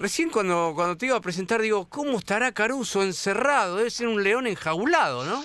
[0.00, 3.76] Recién cuando, cuando te iba a presentar, digo, ¿cómo estará Caruso encerrado?
[3.76, 5.44] Debe ser un león enjaulado, ¿no?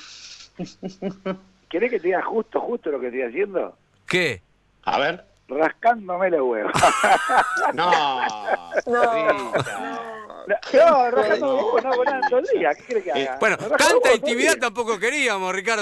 [1.70, 3.78] ¿Querés que te diga justo, justo lo que estoy haciendo?
[4.08, 4.42] ¿Qué?
[4.84, 5.26] A ver.
[5.50, 6.72] Rascándome los huevos.
[7.74, 7.92] No.
[8.86, 9.52] No.
[10.74, 12.74] No, rascándome los huevos no hago nada todo el día.
[12.76, 13.38] ¿Qué querés que haga?
[13.42, 14.00] Bueno, Me rasco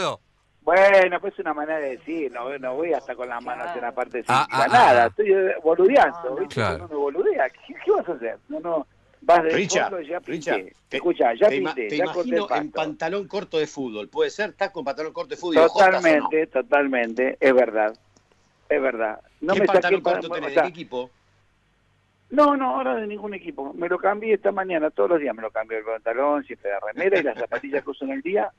[0.01, 0.17] los
[0.63, 3.81] Bueno, pues es una manera de decir, no, no voy hasta con las manos en
[3.81, 5.07] la parte Ah, física, ah, nada, ah.
[5.07, 6.55] estoy eh, boludeando, ¿viste?
[6.55, 6.85] Claro.
[6.89, 8.37] Uno boludea, ¿Qué, qué vas a hacer?
[8.47, 8.87] No, no,
[9.21, 10.53] vas de Richard, fondo y ya pinté.
[10.53, 14.07] Richard, te, Escucha, ya te pinté, te ya imagino en pantalón corto de fútbol.
[14.07, 14.51] ¿Puede ser?
[14.51, 15.67] ¿Estás con pantalón corto de fútbol o no?
[15.67, 17.93] Totalmente, totalmente, es verdad,
[18.69, 19.19] es verdad.
[19.41, 20.49] No ¿Qué me pantalón corto o tenés?
[20.49, 21.09] ¿De sea, qué equipo?
[22.29, 23.73] No, no, ahora de ningún equipo.
[23.73, 26.79] Me lo cambié esta mañana, todos los días me lo cambio el pantalón, siempre la
[26.79, 28.49] remera y las zapatillas que uso en el día.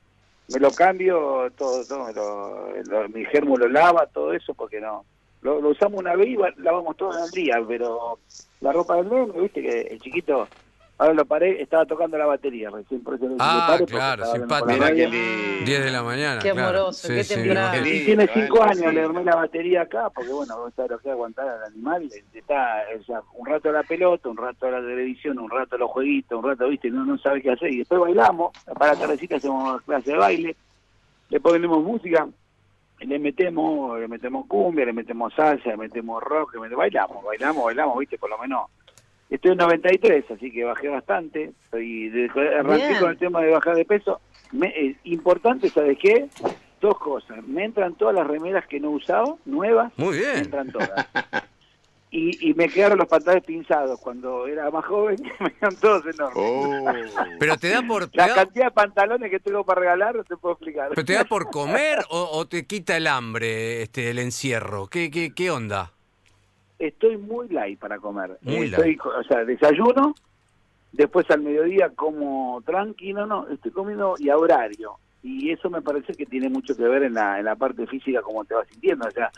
[0.49, 5.05] Me lo cambio todo, todo, lo- mi germo lo lava, todo eso, porque no.
[5.41, 8.19] Lo, usamos una vez y va- lavamos todo en el día, pero
[8.61, 10.49] la ropa del nene, viste que el chiquito,
[10.99, 14.73] ahora lo paré, estaba tocando la batería recién, por eso Ah, claro, simpático.
[14.73, 14.97] Mira radio.
[14.97, 15.65] qué lindo.
[15.65, 16.41] 10 de la mañana.
[16.41, 16.69] Qué claro.
[16.69, 17.83] amoroso, qué temprano.
[17.83, 18.93] Lindo, tiene eh, cinco años, sí.
[18.93, 22.85] le armé la batería acá, porque bueno, vos sabés lo que aguantar al animal, está
[23.01, 25.79] o sea, un rato a la pelota, un rato a la televisión, un rato a
[25.79, 29.01] los jueguitos, un rato, viste, no, no sabe qué hacer, y después bailamos, para la
[29.01, 30.57] tardecita hacemos clase de baile,
[31.31, 32.29] le ponemos música,
[33.01, 37.65] le metemos, le metemos cumbia, le metemos salsa, le metemos rock, le metemos, bailamos, bailamos,
[37.65, 38.71] bailamos, viste, por lo menos.
[39.31, 43.01] Estoy en 93, así que bajé bastante, de- arranqué Bien.
[43.01, 44.21] con el tema de bajar de peso,
[44.53, 46.29] me, eh, importante, ¿sabes qué?
[46.81, 47.43] Dos cosas.
[47.47, 49.93] Me entran todas las remeras que no he usado, nuevas.
[49.97, 50.37] Muy Me bien.
[50.37, 50.91] entran todas.
[52.11, 53.99] Y, y me quedaron los pantalones pinzados.
[53.99, 56.37] Cuando era más joven, me quedaron todos enormes.
[56.37, 57.25] Oh.
[57.41, 60.23] Pero te da por, te La da- cantidad de pantalones que tengo para regalar no
[60.23, 60.91] te puedo explicar.
[60.91, 64.87] pero te da por comer o, o te quita el hambre, este, el encierro.
[64.87, 65.91] ¿Qué, qué, qué onda?
[66.79, 68.39] Estoy muy light para comer.
[68.43, 69.01] Muy Estoy, light.
[69.07, 70.15] O sea, desayuno,
[70.93, 74.93] después al mediodía como tranquilo, no, estoy comiendo y a horario.
[75.23, 78.21] Y eso me parece que tiene mucho que ver en la, en la parte física,
[78.23, 79.07] como te vas sintiendo.
[79.09, 79.31] O sea,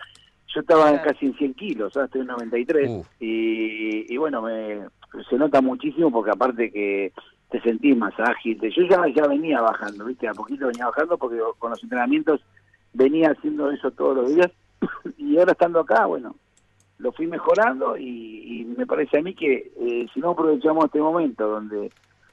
[0.52, 1.02] yo estaba Claro.
[1.04, 2.88] casi en 100 kilos, ahora estoy en 93.
[2.90, 3.04] Uh.
[3.20, 4.80] Y, y bueno, me,
[5.28, 7.12] se nota muchísimo porque aparte que
[7.50, 8.58] te sentís más ágil.
[8.60, 10.26] Yo ya, ya venía bajando, ¿viste?
[10.26, 12.40] A poquito venía bajando porque con los entrenamientos
[12.92, 14.50] venía haciendo eso todos los días.
[15.18, 16.34] y ahora estando acá, bueno,
[16.98, 21.00] lo fui mejorando y, y me parece a mí que eh, si no aprovechamos este
[21.00, 21.92] momento donde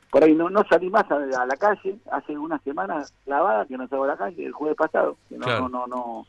[0.09, 3.77] por ahí no, no salí más a, a la calle, hace una semana clavada que
[3.77, 5.67] no salgo a la calle, el jueves pasado, que no, Claro.
[5.69, 6.27] no, no, no,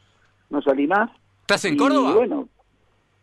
[0.51, 1.11] no salí más.
[1.43, 2.15] ¿Estás en Y, Córdoba?
[2.15, 2.49] bueno,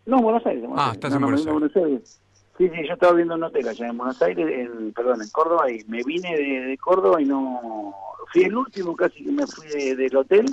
[0.05, 0.61] no, en Buenos Aires.
[0.61, 0.95] Buenos Ah, Aires.
[0.97, 2.21] estás No, en Buenos Aires.
[2.57, 5.71] Sí, sí, yo estaba viendo un hotel allá en Buenos Aires, en, perdón, en Córdoba,
[5.71, 7.93] y me vine de, de Córdoba y no...
[8.31, 10.45] Fui el último casi que me fui de- del hotel,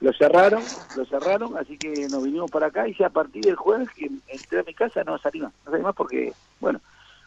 [0.00, 0.62] lo cerraron,
[0.96, 4.10] lo cerraron, así que nos vinimos para acá y ya a partir del jueves que
[4.28, 6.80] entré a mi casa no salí más, no salí más porque, bueno,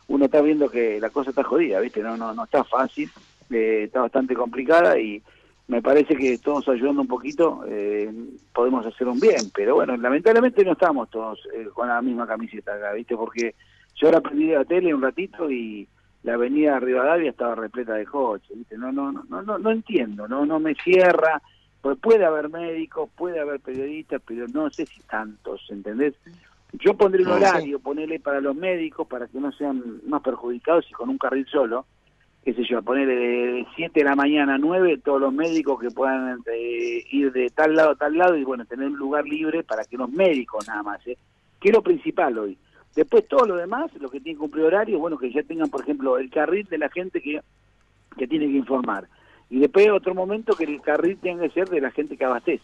[0.07, 2.01] uno está viendo que la cosa está jodida, ¿viste?
[2.01, 3.09] No, no, no está fácil,
[3.49, 5.21] eh, está bastante complicada y
[5.67, 8.11] me parece que todos ayudando un poquito eh,
[8.53, 12.73] podemos hacer un bien, pero bueno, lamentablemente no estamos todos eh, con la misma camiseta
[12.73, 13.15] acá, ¿viste?
[13.15, 13.55] Porque
[13.95, 15.87] yo ahora aprendí de la tele un ratito y
[16.23, 18.77] la avenida Rivadavia estaba repleta de coches, ¿viste?
[18.77, 21.41] No, no, no, no, no entiendo, no, no me cierra,
[21.81, 26.15] pues puede haber médicos, puede haber periodistas, pero no sé si tantos, ¿entendés?
[26.73, 30.93] Yo pondré un horario, ponerle para los médicos para que no sean más perjudicados y
[30.93, 31.85] con un carril solo,
[32.43, 35.89] qué sé yo, ponerle de 7 de la mañana a 9 todos los médicos que
[35.89, 39.63] puedan eh, ir de tal lado a tal lado y bueno, tener un lugar libre
[39.63, 41.17] para que los médicos nada más, ¿eh?
[41.59, 42.57] que es lo principal hoy.
[42.95, 45.81] Después todo lo demás, los que tienen que cumplir horario, bueno, que ya tengan, por
[45.81, 47.39] ejemplo, el carril de la gente que,
[48.17, 49.07] que tiene que informar.
[49.49, 52.63] Y después otro momento que el carril tenga que ser de la gente que abastece.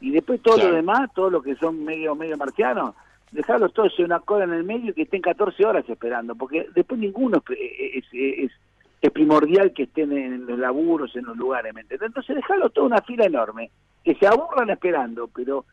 [0.00, 0.70] Y después todo Claro.
[0.70, 2.94] lo demás, todo lo que son medio medio marcianos,
[3.32, 6.66] dejarlos todos en una cola en el medio y que estén 14 horas esperando, porque
[6.74, 8.52] después ninguno es, es, es,
[9.00, 11.82] es primordial que estén en los laburos, en los lugares, ¿me?
[11.88, 13.70] Entonces dejarlos toda una fila enorme,
[14.04, 15.64] que se aburran esperando, pero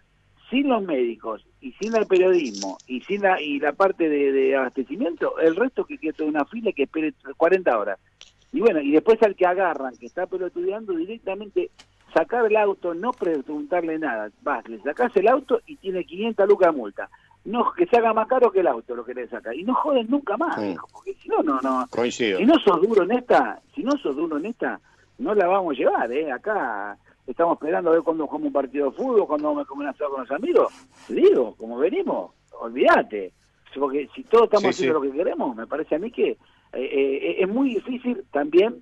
[0.49, 4.55] sin los médicos y sin el periodismo y sin la, y la parte de, de
[4.55, 7.99] abastecimiento, el resto que quede toda una fila que espere 40 horas.
[8.51, 11.69] Y bueno, y después al que agarran, que está pelotudeando, directamente
[12.13, 14.29] sacar el auto, no preguntarle nada.
[14.41, 17.09] Vas, le sacás el auto y tiene 500 lucas de multa.
[17.45, 19.53] No, que se haga más caro que el auto lo que le saca.
[19.53, 20.67] Y no joden nunca más, Sí.
[20.67, 21.85] viejo, porque si no, no, no.
[21.91, 22.37] Coincido.
[22.39, 24.79] Si no sos duro en esta, si no sos duro en esta,
[25.19, 26.31] no la vamos a llevar, ¿eh?
[26.31, 26.97] Acá
[27.27, 29.93] estamos esperando a ver cuándo jugamos un partido de fútbol, cuándo vamos a comer un
[29.93, 30.73] asado con los amigos.
[31.07, 33.31] Te digo, como venimos, olvídate.
[33.75, 35.05] Porque si todos estamos Sí, haciendo sí.
[35.07, 36.37] lo que queremos, me parece a mí que
[36.73, 38.75] eh, eh, es muy difícil también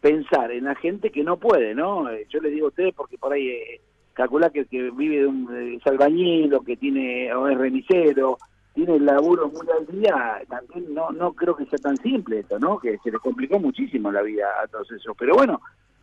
[0.00, 2.08] pensar en la gente que no puede, ¿no?
[2.10, 3.80] Eh, Yo le digo a ustedes porque por ahí eh,
[4.14, 7.58] calcular que el que vive de un eh, es albañil o que tiene o es
[7.58, 8.38] remisero,
[8.74, 12.58] tiene el laburo muy al día, también no no creo que sea tan simple esto,
[12.60, 12.78] ¿no?
[12.78, 15.16] Que se les complicó muchísimo la vida a todos esos.
[15.18, 15.60] Pero bueno,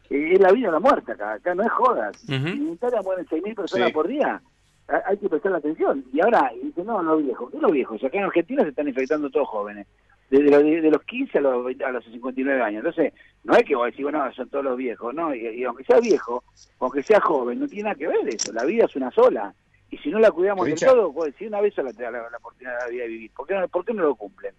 [0.10, 2.22] eh, es la vida o la muerte acá, acá no es jodas.
[2.26, 2.48] Ujú.
[2.48, 3.94] En Italia mueren 6.000 personas Sí.
[3.94, 4.42] por día.
[4.90, 6.04] Ha- Hay que prestar atención.
[6.14, 7.50] Y ahora dicen, no, los viejos.
[7.50, 8.04] ¿Qué los viejos?
[8.04, 9.88] Acá en Argentina se están infectando todos jóvenes.
[10.30, 12.80] Desde los, de los 15 a los, 20 a los 59 años.
[12.80, 13.14] Entonces,
[13.44, 15.34] no es que vos decís, bueno, son todos los viejos, ¿no?
[15.36, 16.44] Y, y aunque sea viejo,
[16.80, 18.52] aunque sea joven, no tiene nada que ver eso.
[18.52, 19.54] La vida es una sola.
[19.92, 20.88] Y si no la cuidamos del Richa.
[20.88, 23.32] todo, vos decís, una vez te da la, la oportunidad de la vida de vivir.
[23.32, 24.54] ¿Por qué, ¿Por qué no lo cumplen?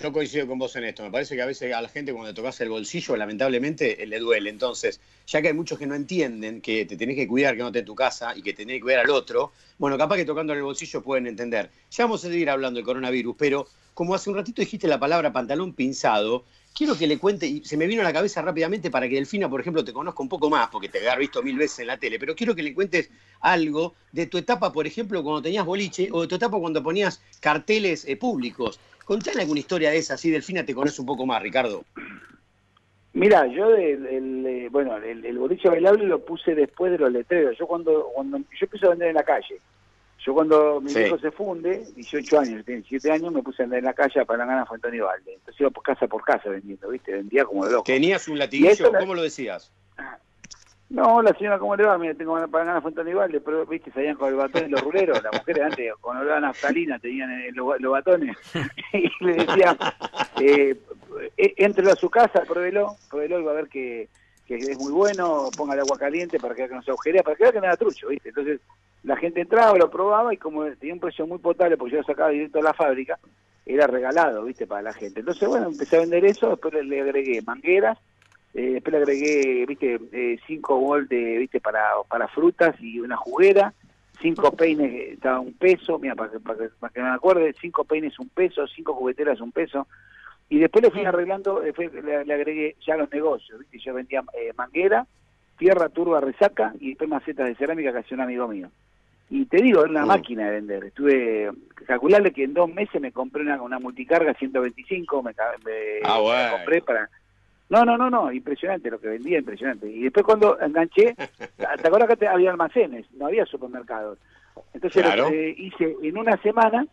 [0.00, 1.04] Yo coincido con vos en esto.
[1.04, 4.18] Me parece que a veces a la gente cuando tocas el bolsillo, lamentablemente, eh, le
[4.18, 4.50] duele.
[4.50, 7.70] Entonces, ya que hay muchos que no entienden que te tenés que cuidar, que no
[7.70, 10.52] te en tu casa y que tenés que cuidar al otro, bueno, capaz que tocando
[10.52, 11.70] el bolsillo pueden entender.
[11.92, 15.32] Ya vamos a seguir hablando del coronavirus, pero como hace un ratito dijiste la palabra
[15.32, 16.44] pantalón pinzado,
[16.74, 19.48] quiero que le cuente, y se me vino a la cabeza rápidamente para que Delfina,
[19.48, 21.98] por ejemplo, te conozca un poco más, porque te había visto mil veces en la
[21.98, 23.10] tele, pero quiero que le cuentes
[23.40, 27.22] algo de tu etapa, por ejemplo, cuando tenías boliche, o de tu etapa cuando ponías
[27.38, 28.80] carteles eh, públicos.
[29.04, 31.84] Contale alguna historia de esa, así Delfina te conoce un poco más, Ricardo.
[33.12, 37.12] Mira, yo el, el, eh, bueno, el, el boliche bailable lo puse después de los
[37.12, 37.56] letreros.
[37.58, 39.60] Yo cuando cuando yo empecé a vender en la calle.
[40.26, 41.00] Yo cuando mi Sí.
[41.00, 43.92] hijo se funde, 18 años, yo tenía 17 años, me puse a vender en la
[43.92, 45.34] calle a Palangana, Fontón y Valde.
[45.34, 47.12] Entonces iba por casa por casa vendiendo, ¿viste?
[47.12, 47.84] Vendía como loco.
[47.84, 48.90] ¿Tenías un latiguillo?
[48.90, 49.70] la- ¿Cómo lo decías?
[50.94, 51.98] No, la señora, ¿cómo le va?
[51.98, 52.38] Mira, tengo
[52.80, 53.90] Fontón y Valde, pero, ¿viste?
[53.90, 55.20] Salían con el batón y los ruleros.
[55.24, 58.36] Las mujeres antes, cuando hablaban naftalina, tenían eh, los, batones.
[58.92, 59.76] y le decía,
[60.40, 60.76] eh,
[61.36, 64.08] eh, éntrelo a su casa, pruébelo, pruébelo y va a ver que,
[64.46, 67.52] es muy bueno, ponga el agua caliente para que no se agujerea, para que vea
[67.52, 68.28] que no era trucho, ¿viste?
[68.28, 68.60] Entonces
[69.02, 72.04] la gente entraba, lo probaba y como tenía un precio muy potable, porque yo lo
[72.04, 73.18] sacaba directo de la fábrica,
[73.66, 74.68] era regalado, ¿viste?
[74.68, 75.20] Para la gente.
[75.20, 77.98] Entonces, bueno, empecé a vender eso, después le agregué mangueras,
[78.54, 80.38] eh, después le agregué, ¿viste?
[80.46, 81.60] 5 volt, de, ¿viste?
[81.60, 83.74] Para, para frutas y una juguera,
[84.20, 88.18] cinco peines, estaba un peso, mira, para que, para para que me acuerde, cinco peines
[88.20, 89.88] un peso, cinco jugueteras un peso,
[90.48, 93.78] y después le fui arreglando, después le, le agregué ya los negocios, ¿viste?
[93.78, 95.04] Yo vendía eh, manguera,
[95.58, 98.70] tierra, turba, resaca y después macetas de cerámica que hacía un amigo mío.
[99.30, 100.84] Y te digo, era una máquina de vender.
[100.84, 101.50] Estuve,
[101.86, 105.30] calcularle que en dos meses me compré una, una multicarga 125, me,
[105.64, 105.74] me-
[106.04, 106.56] Ah, me bueno.
[106.58, 107.10] compré para...
[107.70, 109.88] No, no, no, no, impresionante lo que vendía, impresionante.
[109.90, 111.14] Y después cuando enganché,
[111.56, 113.06] ¿te acuerdas que había almacenes?
[113.14, 114.18] No había supermercados.
[114.72, 115.28] Entonces Claro.
[115.32, 116.86] hice, en una semana,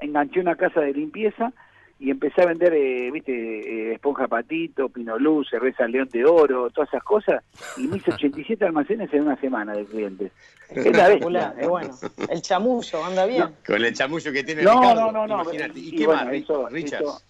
[0.00, 1.52] enganché una casa de limpieza
[2.00, 6.88] y empecé a vender, eh, viste, eh, esponja patito, pinoluz, cerveza león de oro, todas
[6.88, 7.44] esas cosas,
[7.76, 10.32] y me hice 87 almacenes en una semana de clientes.
[10.74, 11.94] Es la bestia, bueno.
[12.30, 13.44] El chamullo, anda bien.
[13.66, 15.12] Con el chamullo que tiene No, Ricardo.
[15.12, 15.42] no, no, no.
[15.42, 15.78] Imagínate.
[15.78, 17.02] ¿Y, y qué bueno, más, eso- Richard?
[17.02, 17.20] eso-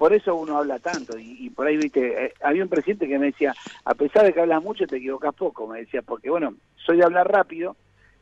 [0.00, 3.18] por eso uno habla tanto y, y por ahí viste eh, había un presidente que
[3.18, 3.54] me decía
[3.84, 7.04] a pesar de que hablas mucho te equivocas poco me decía porque bueno soy de
[7.04, 7.76] hablar rápido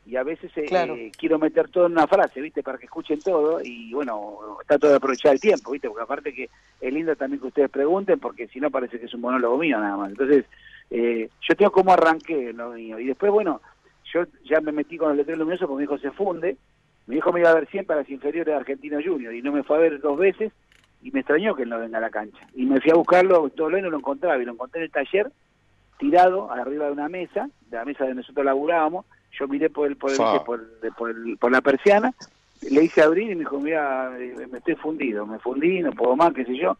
[0.05, 0.95] y a veces eh, Claro.
[0.95, 4.89] eh, quiero meter todo en una frase viste para que escuchen todo y bueno trato
[4.89, 6.49] de aprovechar el tiempo viste porque aparte que
[6.81, 9.79] es lindo también que ustedes pregunten porque si no parece que es un monólogo mío
[9.79, 10.43] nada más entonces
[10.89, 13.61] eh, yo tengo como arranqué lo mío y después bueno
[14.13, 16.57] yo ya me metí con los letreros luminosos porque mi hijo se funde
[17.07, 19.53] mi hijo me iba a ver siempre a las inferiores de Argentino Junior y no
[19.53, 20.51] me fue a ver dos veces
[21.01, 22.39] y me extrañó que él no venga a la cancha.
[22.55, 24.37] Y me fui a buscarlo todo lo no lo encontraba.
[24.41, 25.31] Y lo encontré en el taller,
[25.97, 29.05] tirado arriba de una mesa, de la mesa donde nosotros laburábamos.
[29.39, 32.13] Yo miré por el, por, el- por, el- por, el- por la persiana,
[32.61, 36.15] le hice abrir y me dijo, mira, eh, me estoy fundido, me fundí, no puedo
[36.15, 36.77] más, qué sé yo.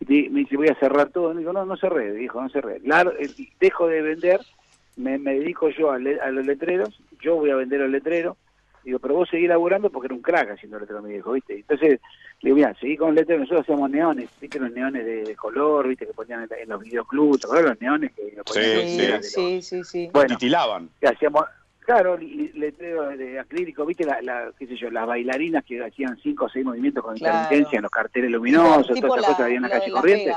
[0.00, 1.32] Y me dice, voy a cerrar todo.
[1.34, 2.80] Me dijo, no, no cerré, dijo, no cerré.
[3.18, 3.30] Eh,
[3.60, 4.40] dejo de vender,
[4.96, 8.36] me, me dedico yo a, le- a los letreros, yo voy a vender los letreros.
[8.90, 11.54] Digo, pero vos seguís laburando porque era un crack haciendo letreros, me dijo, ¿viste?
[11.54, 12.00] Entonces,
[12.40, 14.58] le digo, mira, seguí con letreros, nosotros hacíamos neones, ¿viste?
[14.58, 16.08] Los neones de, de color, ¿viste?
[16.08, 19.26] Que ponían en, en los videoclubs, ¿te acuerdas los neones que ponían Sí, en los
[19.26, 20.10] Sí, sí, los- sí, sí.
[20.12, 20.90] Bueno, Titilaban.
[21.02, 21.44] hacíamos,
[21.78, 24.04] claro, letreros de acrílico, ¿viste?
[24.04, 27.38] La, la- qué sé yo, las bailarinas que hacían cinco o seis movimientos con Claro.
[27.38, 29.92] intermitencia en los carteles luminosos, todas esas la- cosas que había en la lo calle
[29.92, 30.32] corriente.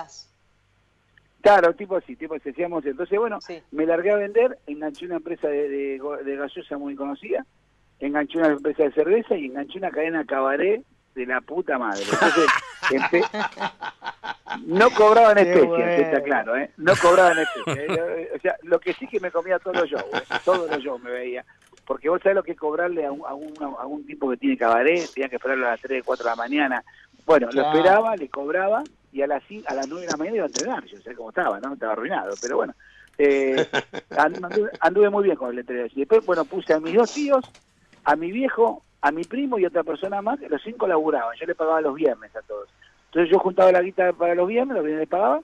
[1.42, 2.86] Claro, tipo así, tipo así hacíamos.
[2.86, 3.62] Entonces, bueno, Sí.
[3.72, 7.46] me largué a vender, enganché una empresa de, de, go- de gaseosa muy conocida,
[8.08, 10.84] enganché una empresa de cerveza y enganché una cadena cabaret
[11.16, 12.04] de la puta madre.
[12.12, 12.46] Entonces,
[12.90, 13.26] empe-
[14.66, 15.86] no cobraba en Qué especie, bueno.
[15.86, 16.72] está claro, ¿eh?
[16.78, 17.86] No cobraba en especie.
[17.86, 18.30] ¿eh?
[18.36, 20.24] O sea, lo que sí que me comía todos los shows, ¿eh?
[20.46, 21.46] todos los shows me veía.
[21.86, 24.38] Porque vos sabés lo que es cobrarle a un, a un, a un tipo que
[24.38, 26.84] tiene cabaret, tenía que esperarlo a las 3, 4 de la mañana.
[27.26, 27.70] Bueno, Claro.
[27.72, 30.48] lo esperaba, le cobraba y a las, a las 9 de la mañana iba a
[30.48, 30.84] entrenar.
[30.86, 31.74] Yo sé cómo estaba, ¿no?
[31.74, 32.74] Estaba arruinado, pero bueno.
[33.18, 33.68] Eh,
[34.18, 35.88] anduve, anduve muy bien con el letrero.
[35.94, 37.44] Y después, bueno, puse a mis dos tíos,
[38.06, 41.36] a mi viejo, a mi primo y otra persona más, los cinco laburaban.
[41.40, 42.70] Yo le pagaba los viernes a todos.
[43.08, 45.42] Entonces yo juntaba la guita para los viernes, los viernes le pagaba,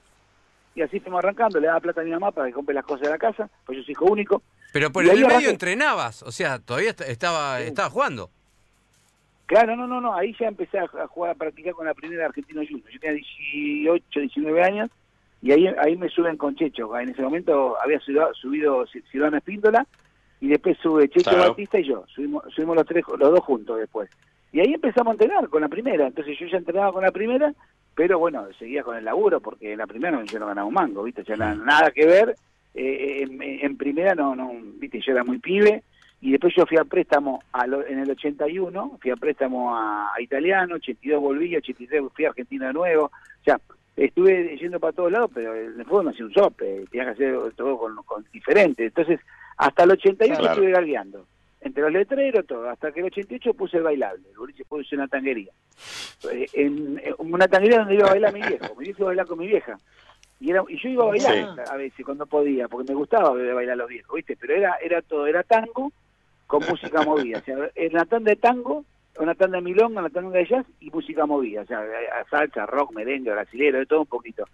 [0.74, 1.60] y así fuimos arrancando.
[1.60, 3.78] Le daba plata a mi mamá para que compre las cosas de la casa, pues
[3.78, 4.42] yo soy hijo único.
[4.72, 8.30] Pero por Y el medio entrenabas, o sea, todavía est- estaba, estaba jugando.
[9.46, 12.62] Claro, no, no, no, ahí ya empecé a jugar, a practicar con la primera Argentino
[12.64, 12.88] Junior.
[12.88, 14.90] Yo tenía 18, 19 años
[15.42, 16.96] y ahí ahí me suben con Checho.
[16.98, 19.84] En ese momento había subido, subido Si- Silvana Espíndola
[20.40, 21.50] y después sube Checho Claro.
[21.50, 22.04] Batista y yo.
[22.08, 24.08] Subimos, subimos los tres, los dos juntos después.
[24.52, 26.06] Y ahí empezamos a entrenar con la primera.
[26.06, 27.52] Entonces yo ya entrenaba con la primera,
[27.94, 30.74] pero bueno, seguía con el laburo porque en la primera no, yo no ganaba un
[30.74, 31.22] mango, ¿viste?
[31.24, 32.34] Ya na- nada que ver.
[32.74, 35.00] Eh, en, en primera no, no, ¿viste?
[35.00, 35.82] Yo era muy pibe.
[36.22, 40.12] Y después yo fui a préstamo a lo- en el 81, fui a préstamo a,
[40.14, 43.04] a Italiano, 82 volví, 83 fui a Argentina de nuevo.
[43.06, 43.58] O sea,
[43.96, 47.10] estuve yendo para todos lados, pero en el fútbol no hacía un sope, tenía que
[47.12, 48.84] hacer todo con, con diferente.
[48.86, 49.20] Entonces,
[49.66, 50.52] hasta el 88 Claro.
[50.54, 51.26] estuve galgueando.
[51.62, 52.68] Entre los letreros, todo.
[52.70, 54.22] Hasta que el 88 puse el bailable.
[54.30, 55.52] El boliche puse una tanguería.
[56.32, 58.74] Eh, En, en una tanguería donde iba a bailar mi viejo.
[58.76, 59.78] Mi viejo iba a bailar con mi vieja.
[60.40, 63.74] Y, era, y yo iba a bailar a veces cuando podía, porque me gustaba bailar
[63.74, 64.36] a los viejos, ¿viste?
[64.40, 65.92] Pero era era todo, era tango
[66.46, 67.38] con música movida.
[67.40, 68.86] O sea, era una tanda de tango,
[69.18, 71.60] una tanda de milonga, una tanda de jazz y música movida.
[71.60, 71.84] O sea,
[72.30, 74.44] salsa, rock, merengue, brasilero, de todo un poquito.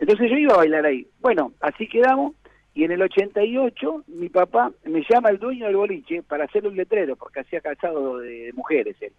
[0.00, 1.06] Entonces yo iba a bailar ahí.
[1.20, 2.34] Bueno, así quedamos.
[2.74, 6.76] Y en el 88 mi papá me llama el dueño del boliche para hacer un
[6.76, 9.12] letrero, porque hacía calzado de, mujeres él.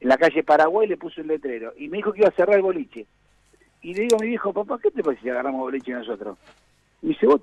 [0.00, 2.56] En la calle Paraguay le puso un letrero y me dijo que iba a cerrar
[2.56, 3.06] el boliche.
[3.82, 6.38] Y le digo a mi viejo, papá, ¿qué te parece si agarramos boliche nosotros?
[7.02, 7.40] Y dice, vos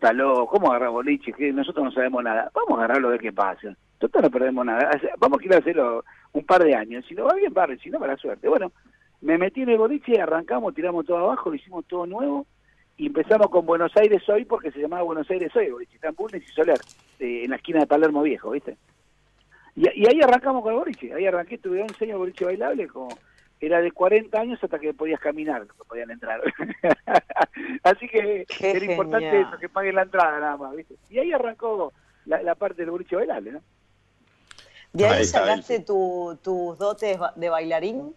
[0.49, 1.31] ¿cómo agarrar boliche?
[1.31, 2.51] Que nosotros no sabemos nada.
[2.53, 3.75] Vamos a agarrarlo de qué pasa.
[3.99, 4.99] Total no perdemos nada.
[5.17, 7.05] Vamos a ir a hacerlo un par de años.
[7.07, 7.77] Si no va bien, vale.
[7.77, 8.49] Si no, mala suerte.
[8.49, 8.71] Bueno,
[9.21, 12.45] me metí en el boliche, arrancamos, tiramos todo abajo, lo hicimos todo nuevo.
[12.97, 16.51] Y empezamos con Buenos Aires Hoy, porque se llamaba Buenos Aires Hoy, en Bulnes y
[16.53, 16.79] Soler,
[17.19, 18.77] eh, en la esquina de Palermo Viejo, ¿viste?
[19.75, 21.13] Y, y ahí arrancamos con el boliche.
[21.13, 23.09] Ahí arranqué, tuve 11 años boliche bailable, como
[23.59, 26.41] era de 40 años hasta que podías caminar, que podían entrar.
[27.83, 30.95] Así que Qué era importante eso, que paguen la entrada nada más, ¿viste?
[31.09, 31.91] Y ahí arrancó
[32.25, 33.61] la, la parte del boliche bailable, ¿no?
[34.93, 38.15] ¿De ahí, Ahí sacaste tu- tus dotes de bailarín?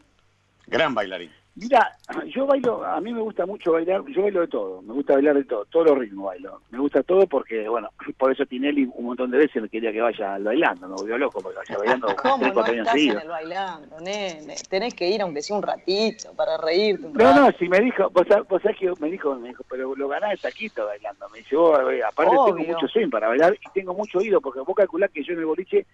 [0.69, 1.33] Gran bailarín.
[1.61, 1.99] Mira,
[2.35, 5.35] yo bailo, a mí me gusta mucho bailar, yo bailo de todo, me gusta bailar
[5.37, 6.61] de todo, todos los ritmos bailo.
[6.71, 7.89] Me gusta todo porque, bueno,
[8.19, 11.43] por eso Tinelli un montón de veces me quería que vaya bailando, me volvió loco
[11.43, 14.55] porque vaya bailando ¿Cómo tres, no estás en el bailando, nene?
[14.69, 17.41] Tenés que ir aunque sea un ratito para reírte un No, rato.
[17.41, 20.31] no, si me dijo, vos, vos sabés que me dijo, me dijo, pero lo ganás
[20.31, 21.29] de taquito bailando.
[21.31, 22.55] Me dice, vos, eh, aparte Obvio.
[22.55, 25.41] tengo mucho swing para bailar y tengo mucho oído, porque vos calculás que yo en
[25.41, 25.87] el boliche,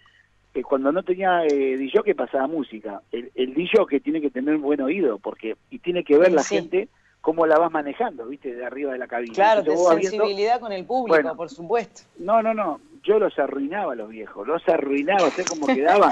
[0.55, 3.03] eh, cuando no tenía eh, DJ que pasaba música.
[3.13, 6.43] El, el DJ que tiene que tener buen oído, porque y tiene que ver la
[6.43, 6.57] Sí.
[6.57, 6.89] gente
[7.21, 9.33] cómo la vas manejando, viste, de arriba de la cabina.
[9.35, 11.35] Claro, de Entonces viendo- sensibilidad con el público, Bueno.
[11.37, 12.03] por supuesto.
[12.19, 12.81] no, no, no.
[13.03, 16.11] Yo los arruinaba a los viejos, los arruinaba, sé cómo quedaban,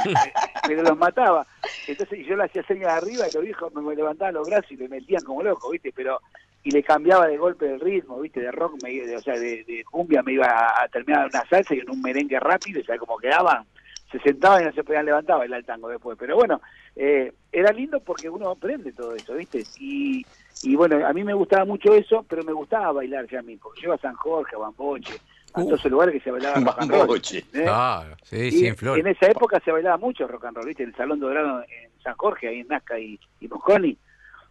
[0.69, 1.47] pero los mataba.
[1.89, 4.77] Entonces yo le hacía señas de arriba y los viejos me, levantaban los brazos y
[4.77, 5.91] me metían como loco, ¿viste?
[5.95, 6.21] Pero
[6.65, 8.41] y le cambiaba de golpe el ritmo, ¿viste?
[8.41, 11.45] De rock, me, de- o sea, de, de cumbia me iba a, a terminar una
[11.49, 13.65] salsa y en un merengue rápido, y ¿sabes cómo quedaban?
[14.13, 16.17] Se sentaban y no se podían levantar a bailar el tango después.
[16.21, 16.61] Pero bueno,
[16.95, 19.65] eh, era lindo porque uno aprende todo eso, ¿viste?
[19.81, 20.25] Y,
[20.63, 23.57] y bueno, a mí me gustaba mucho eso, pero me gustaba bailar ya a mí,
[23.57, 25.15] porque yo iba a San Jorge, a Bamboche,
[25.55, 25.65] a Uh.
[25.67, 27.17] todos esos lugares que se bailaba rock and roll.
[27.33, 27.43] ¿eh?
[27.53, 28.99] Claro, sí, Y sí, en Flor.
[28.99, 30.83] en esa época se bailaba mucho rock and roll, ¿viste?
[30.83, 33.97] En el Salón Dorado en San Jorge, ahí en Nazca y, y Mosconi.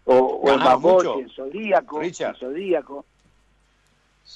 [0.05, 1.19] O, o en Bamboche, mucho.
[1.19, 1.99] en Zodíaco.
[2.01, 2.35] Richard.
[2.35, 3.05] En Zodíaco.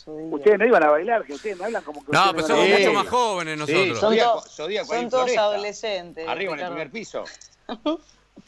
[0.08, 2.74] Ustedes no iban a bailar, que ustedes me hablan como que No, pero somos mucho
[2.76, 2.94] bailar.
[2.94, 4.00] más jóvenes Sí, nosotros.
[4.00, 5.42] Son Zodíaco, Zodíaco todos Floresta.
[5.44, 6.28] adolescentes.
[6.28, 7.24] Arriba en el primer piso.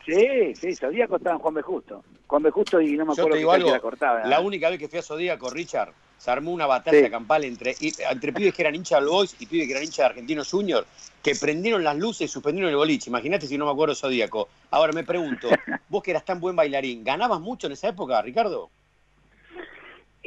[0.06, 1.62] Sí, sí, Zodíaco estaba en Juan B.
[1.62, 2.04] Justo.
[2.28, 2.52] Juan B.
[2.52, 4.26] Justo y no me acuerdo calle algo, la cortaba.
[4.26, 7.10] la única vez que fui a Zodíaco, Richard, se armó una batalla Sí.
[7.10, 10.06] campal entre, entre pibes que eran hinchas del Boys y pibes que eran hinchas de
[10.06, 10.86] Argentinos Junior,
[11.24, 13.10] que prendieron las luces y suspendieron el boliche.
[13.10, 14.50] Imagínate si no me acuerdo Zodíaco.
[14.72, 15.48] Ahora me pregunto,
[15.90, 18.70] vos que eras tan buen bailarín, ¿ganabas mucho en esa época, Ricardo?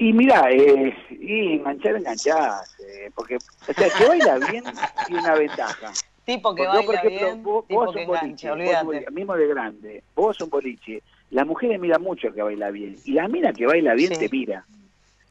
[0.02, 2.75] Y mira, eh, y enganchar, enganchás.
[2.80, 4.64] Eh, porque, o sea, que baila bien
[5.07, 5.92] tiene una ventaja.
[6.25, 8.54] Tipo que Porque por baila ejemplo, bien, vos, tipo vos que un boliche, engancha, vos
[8.57, 8.87] un olvídate.
[8.87, 12.71] boliche, mismo de grande, vos sos un boliche, las mujeres miran mucho al que baila
[12.71, 14.19] bien, y la mina que baila bien Sí.
[14.21, 14.64] te mira.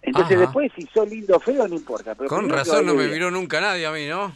[0.04, 0.42] Entonces Ajá.
[0.46, 2.14] después si sos lindo o feo no importa.
[2.14, 3.14] Pero Con razón no me bien.
[3.14, 4.32] miró nunca nadie a mí, ¿no?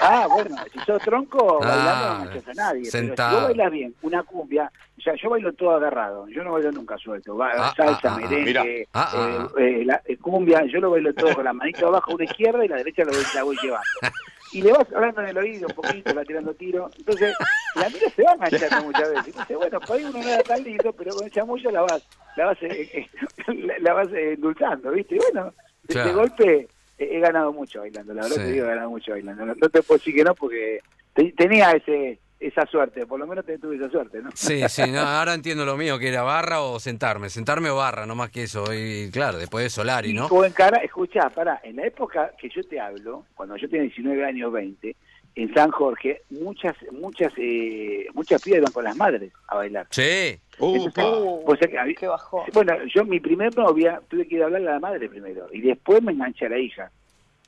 [0.00, 2.88] Ah, bueno, si sos tronco, Ah, bailando no manchas a nadie.
[2.90, 3.30] Pero sentado.
[3.30, 6.72] si vos bailas bien, una cumbia, o sea, yo bailo todo agarrado, yo no bailo
[6.72, 7.36] nunca suelto.
[7.36, 8.28] Ba- Ah, salsa, ah, mira.
[8.30, 11.86] merengue, Ah, ah, eh, eh, la- eh, cumbia, yo lo bailo todo con la manito
[11.86, 13.86] abajo, una izquierda y la derecha lo voy, la voy llevando.
[14.50, 16.90] Y le vas hablando en el oído un poquito, va tirando tiro.
[16.96, 17.36] Entonces,
[17.74, 19.36] la mina se va enganchando muchas veces.
[19.36, 22.02] Dice, bueno, por ahí uno no era tan lindo, pero con el chamullo la vas,
[22.34, 23.06] la vas, eh, eh,
[23.66, 25.16] la, la vas eh, endulzando, ¿viste?
[25.16, 25.52] Y bueno,
[25.82, 26.08] de, Claro.
[26.08, 26.68] de golpe
[26.98, 28.42] he ganado mucho bailando, la verdad Sí.
[28.42, 29.46] te digo, he ganado mucho bailando.
[29.46, 30.80] No, no te puedo decir que no, porque
[31.14, 34.30] te- tenía ese esa suerte, por lo menos te tuve esa suerte, ¿no?
[34.32, 37.30] Sí, sí, no, ahora entiendo lo mío, que era barra o sentarme.
[37.30, 38.72] Sentarme o barra, no más que eso.
[38.72, 40.26] Y claro, después de Solari, ¿no?
[40.26, 43.82] O en cara, escuchá, pará, en la época que yo te hablo, cuando yo tenía
[43.82, 44.94] 19 años, 20,
[45.34, 49.88] en San Jorge, muchas, muchas, eh, muchas pibas iban con las madres a bailar.
[49.90, 50.38] Sí.
[50.60, 52.44] Entonces, o sea que había- Qué bajón.
[52.52, 55.60] bueno, yo mi primer novia tuve que ir a hablarle a la madre primero y
[55.60, 56.90] después me enganché a la hija.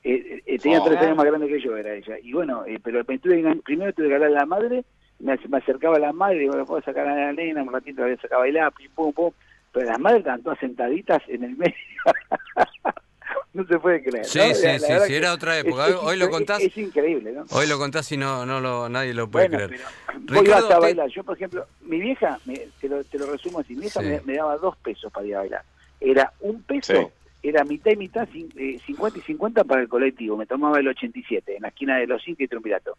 [0.02, 0.85] Eh, eh, tenía Oh.
[0.85, 2.17] tres años más grande que yo, era ella.
[2.23, 4.85] Y bueno, eh, pero me tuve primero tuve que hablarle a la madre,
[5.19, 7.62] me, ac- me acercaba a la madre, digo, ¿me puedo sacar a la nena?
[7.62, 9.31] Un ratito la voy a sacar a bailar, pim, pum, pum.
[9.73, 11.75] Pero las madres estaban todas sentaditas en el medio.
[13.54, 14.25] no se puede creer.
[14.25, 14.54] Sí, ¿no?
[14.54, 15.88] sí, La- la sí, era otra época.
[15.88, 16.60] es Hoy lo contás.
[16.60, 17.44] Es, increíble, ¿no?
[17.50, 19.80] Hoy lo contás y no, no lo, nadie lo puede Bueno, creer.
[20.06, 21.08] pero vos ibas Ricardo, a te- bailar.
[21.08, 24.06] Yo, por ejemplo, mi vieja, me- te, lo, te lo resumo así, mi vieja Sí.
[24.06, 25.62] me, me daba dos pesos para ir a bailar.
[26.00, 27.49] Era un peso, Sí.
[27.49, 30.37] era mitad y mitad, cin- eh, 50 y 50 para el colectivo.
[30.37, 32.96] Me tomaba el 87, en la esquina de los Cinco y Triunvirato.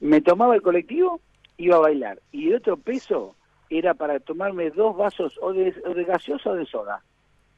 [0.00, 1.20] Me tomaba el colectivo,
[1.58, 2.20] iba a bailar.
[2.32, 3.34] Y el otro peso
[3.68, 7.02] era para tomarme dos vasos o de, o de gaseosa o de soda.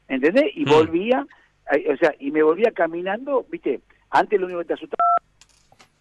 [0.08, 0.46] ¿Entendés?
[0.54, 0.70] Y Mm.
[0.70, 1.26] volvía,
[1.92, 3.80] o sea, y me volvía caminando, ¿viste?
[4.10, 5.02] Antes lo único que te asustaba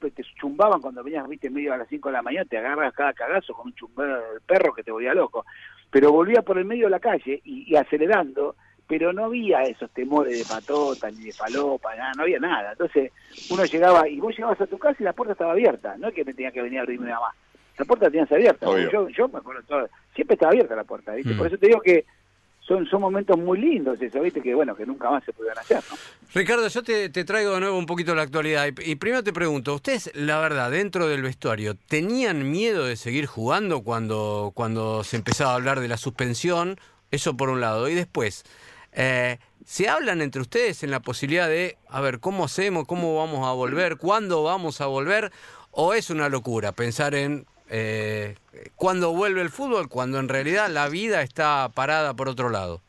[0.01, 2.93] pues, te chumbaban cuando venías, viste, medio a las 5 de la mañana, te agarras
[2.93, 5.45] cada cagazo con un chumbero del perro que te volvía loco.
[5.91, 8.55] Pero volvía por el medio de la calle y, y acelerando,
[8.87, 12.71] pero no había esos temores de patota ni de falopa, nada, no había nada.
[12.71, 13.11] Entonces
[13.49, 16.13] uno llegaba y vos llegabas a tu casa y la puerta estaba abierta, no es
[16.13, 17.35] que me tenía que venir a abrirme nada más.
[17.77, 18.65] La puerta la tenías abierta.
[18.91, 21.33] Yo, yo me acuerdo todo, siempre estaba abierta la puerta, ¿viste?
[21.33, 21.37] Mm.
[21.37, 22.05] Por eso te digo que
[22.61, 24.41] son, son momentos muy lindos eso, ¿viste?
[24.41, 25.97] Que bueno, que nunca más se pudieron hacer, ¿no?
[26.33, 28.67] Ricardo, yo te, te traigo de nuevo un poquito la actualidad.
[28.67, 33.25] Y, y primero te pregunto, ¿ustedes, la verdad, dentro del vestuario, tenían miedo de seguir
[33.25, 36.79] jugando cuando, cuando se empezaba a hablar de la suspensión?
[37.11, 37.89] Eso por un lado.
[37.89, 38.45] Y después,
[38.93, 43.45] eh, ¿se hablan entre ustedes en la posibilidad de, a ver, cómo hacemos, cómo vamos
[43.45, 45.31] a volver, cuándo vamos a volver?
[45.71, 48.35] ¿O es una locura pensar en eh,
[48.75, 52.81] cuándo vuelve el fútbol, cuando en realidad la vida está parada por otro lado?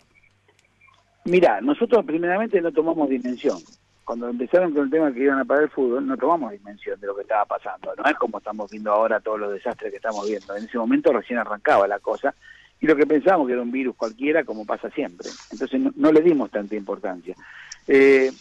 [1.25, 3.59] Mira, nosotros primeramente no tomamos dimensión.
[4.05, 7.07] Cuando empezaron con el tema que iban a parar el fútbol, no tomamos dimensión de
[7.07, 7.95] lo que estaba pasando.
[7.97, 10.57] No es como estamos viendo ahora todos los desastres que estamos viendo.
[10.57, 12.35] En ese momento recién arrancaba la cosa
[12.81, 15.29] y lo que pensábamos que era un virus cualquiera, como pasa siempre.
[15.53, 17.37] Entonces no, no le dimos tanta importancia.
[17.87, 18.33] Eh,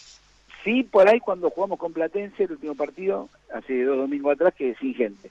[0.64, 4.74] sí, por ahí cuando jugamos con Platense, el último partido, hace dos domingos atrás, que
[4.80, 5.30] sin gente.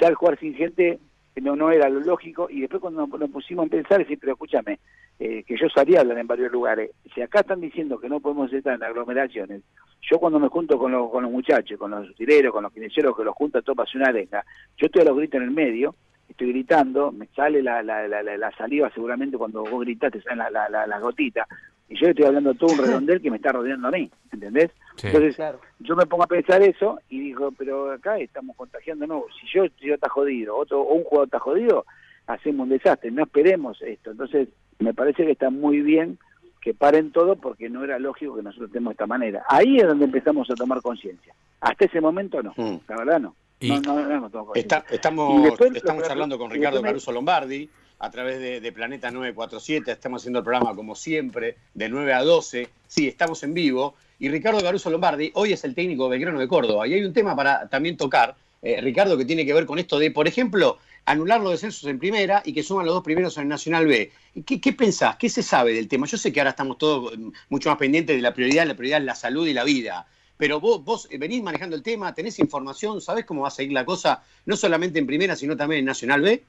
[0.00, 0.98] Ya jugar sin gente
[1.36, 4.78] no, no era lo lógico y después cuando nos, pusimos a pensar, decir, pero escúchame,
[5.18, 6.90] eh, que yo salía a hablar en varios lugares.
[7.14, 9.62] Si acá están diciendo que no podemos estar en aglomeraciones,
[10.02, 13.16] yo cuando me junto con, los con los muchachos, con los utileros, con los kineseros
[13.16, 14.44] que los junta todo para hacer una arenga,
[14.76, 15.94] yo estoy a los gritos en el medio,
[16.28, 20.38] estoy gritando, me sale la, la, la, la- saliva seguramente cuando vos gritás, te salen
[20.38, 21.46] la- la- la- las gotitas,
[21.88, 24.70] y yo estoy hablando todo un redondel que me está rodeando a mí, ¿entendés?
[25.00, 25.06] Sí.
[25.06, 25.60] Entonces, Claro.
[25.78, 29.24] yo me pongo a pensar eso y digo, pero acá estamos contagiándonos.
[29.40, 31.86] Si yo, yo está jodido, otro, o un jugador está jodido,
[32.26, 33.10] hacemos un desastre.
[33.10, 34.10] No esperemos esto.
[34.10, 36.18] Entonces, me parece que está muy bien
[36.60, 39.42] que paren todo porque no era lógico que nosotros estemos de esta manera.
[39.48, 41.34] Ahí es donde empezamos a tomar conciencia.
[41.62, 42.80] Hasta ese momento no, Mm.
[42.88, 43.34] la verdad no.
[43.60, 44.78] Y- No, no, no hemos tomado conciencia.
[44.78, 47.68] Está- Y estamos después- estamos charlando con y Ricardo Caruso Lombardi
[48.00, 49.92] a través de, Planeta 947.
[49.92, 52.68] Estamos haciendo el programa como siempre, de 9 a 12.
[52.88, 53.94] Sí, estamos en vivo.
[54.18, 56.88] Y Ricardo Caruso Lombardi hoy es el técnico Belgrano de Córdoba.
[56.88, 59.98] Y hay un tema para también tocar, eh, Ricardo, que tiene que ver con esto
[59.98, 63.48] de, por ejemplo, anular los descensos en primera y que suman los dos primeros en
[63.48, 64.10] Nacional B.
[64.46, 65.16] ¿Qué, qué pensás?
[65.16, 66.06] ¿Qué se sabe del tema?
[66.06, 68.66] Yo sé que ahora estamos todos mm, mucho más pendientes de la prioridad.
[68.66, 70.06] La prioridad es la salud y la vida.
[70.38, 73.74] Pero vos, vos eh, venís manejando el tema, tenés información, ¿sabés cómo va a seguir
[73.74, 74.22] la cosa?
[74.46, 76.42] No solamente en primera, sino también en Nacional B.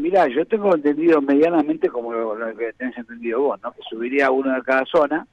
[0.00, 3.72] Mira, yo tengo entendido medianamente como lo, lo que tenés entendido vos, ¿no?
[3.72, 5.26] Que subiría uno de cada zona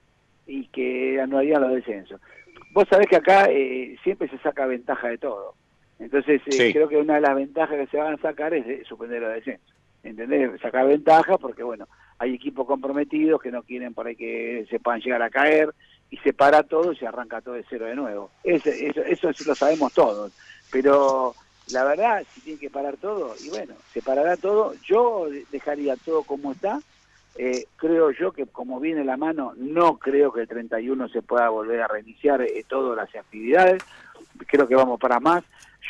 [0.46, 2.20] y que anularían los descensos.
[2.74, 5.56] Vos sabés que acá eh, siempre se saca ventaja de todo.
[6.00, 6.74] Entonces, eh, Sí.
[6.74, 9.34] creo que una de las ventajas que se van a sacar es de suspender los
[9.34, 9.74] descensos.
[10.04, 10.62] ¿Entendés?
[10.62, 11.88] Sacar ventaja porque, bueno,
[12.20, 15.74] hay equipos comprometidos que no quieren por ahí que se puedan llegar a caer
[16.10, 18.30] y se para todo y se arranca todo de cero de nuevo.
[18.44, 20.32] Eso, eso sí lo sabemos todos.
[20.72, 21.34] Pero
[21.68, 24.76] la verdad, si tiene que parar todo, y bueno, se parará todo.
[24.88, 26.82] Yo de- dejaría todo como está.
[27.36, 31.50] Eh, creo yo que como viene la mano, no creo que el 31 se pueda
[31.50, 33.84] volver a reiniciar eh, todas las actividades.
[34.48, 35.44] Creo que vamos para más.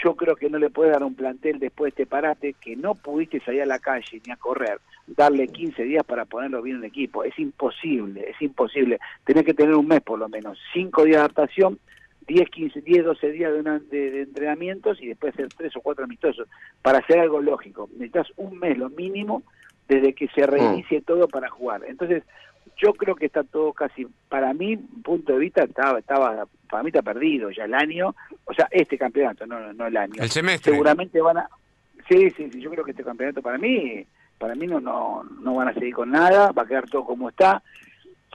[0.04, 2.96] Yo creo que no le puede dar un plantel después de este parate que no
[2.96, 6.84] pudiste salir a la calle ni a correr, darle 15 días para ponerlo bien en
[6.84, 7.24] equipo.
[7.24, 9.00] Es imposible, es imposible.
[9.24, 11.80] Tenés que tener un mes por lo menos, 5 días de adaptación,
[12.28, 15.82] 10, 15, 10, 12 días de, una- de- de entrenamientos y después hacer 3 o
[15.82, 16.48] 4 amistosos
[16.82, 17.88] para hacer algo lógico.
[17.94, 19.44] Necesitas un mes lo mínimo
[19.88, 21.84] desde que se reinicie todo para jugar.
[21.88, 22.24] Entonces,
[22.76, 26.90] yo creo que está todo casi, para mi punto de vista, estaba, estaba para mí
[26.90, 28.14] está perdido ya el año,
[28.46, 30.22] o sea, este campeonato, no, no, no el año.
[30.22, 30.74] El semestre.
[30.74, 31.50] Seguramente van a,
[32.10, 34.06] sí, sí, sí, yo creo que este campeonato para mí,
[34.38, 37.30] para mí no, no, no van a seguir con nada, va a quedar todo como
[37.30, 37.64] está.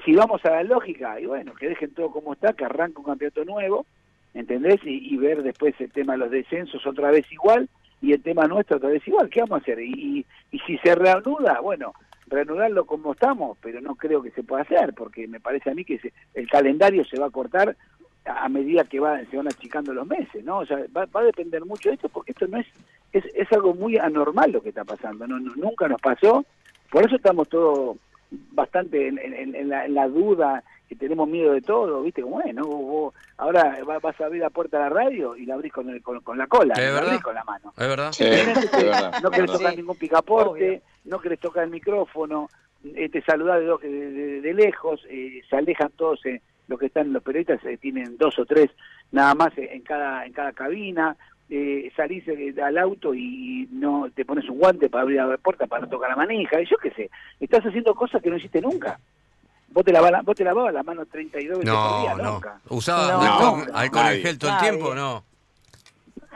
[0.05, 3.05] Si vamos a la lógica, y bueno, que dejen todo como está, que arranque un
[3.05, 3.87] campeonato nuevo,
[4.35, 4.81] ¿entendés?
[4.85, 7.68] Y, ver después el tema de los descensos otra vez igual
[8.00, 9.28] y el tema nuestro otra vez igual.
[9.28, 9.81] ¿Qué vamos a hacer?
[9.81, 11.92] Y, y, si se reanuda, bueno,
[12.26, 15.85] reanudarlo como estamos, pero no creo que se pueda hacer, porque me parece a mí
[15.85, 16.00] que
[16.35, 17.76] el calendario se va a cortar
[18.24, 20.59] a medida que va, se van achicando los meses, ¿no?
[20.59, 22.66] O sea, va, a depender mucho de esto, porque esto no es,
[23.12, 26.44] es, es algo muy anormal lo que está pasando, no, nunca nos pasó,
[26.90, 27.96] por eso estamos todos
[28.53, 32.23] bastante en, la, duda, que tenemos miedo de todo, ¿viste?
[32.23, 35.99] Bueno, vos, ahora vas a abrir la puerta de la radio y la abrís con,
[36.01, 37.73] con, la cola, no la abrís con la mano.
[37.77, 38.12] Es verdad.
[39.23, 42.49] no querés tocar ningún picaporte, no querés tocar el micrófono,
[42.85, 47.23] eh, te saludás de, de, lejos, eh, se alejan todos, eh, los que están, los
[47.23, 48.71] periodistas tienen dos o tres
[49.12, 51.16] nada más en cada, en cada cabina,
[51.54, 52.24] eh, salís
[52.58, 56.08] al auto y no te pones un guante para abrir la puerta para no tocar
[56.08, 57.10] la manija, y yo qué sé,
[57.40, 58.98] estás haciendo cosas que no hiciste nunca.
[59.68, 62.32] Vos te, lavabas, vos te lavabas la mano 32 veces por día, no.
[62.32, 62.58] nunca.
[62.70, 64.94] ¿Usabas alcohol en gel todo el tiempo?
[64.94, 65.24] No.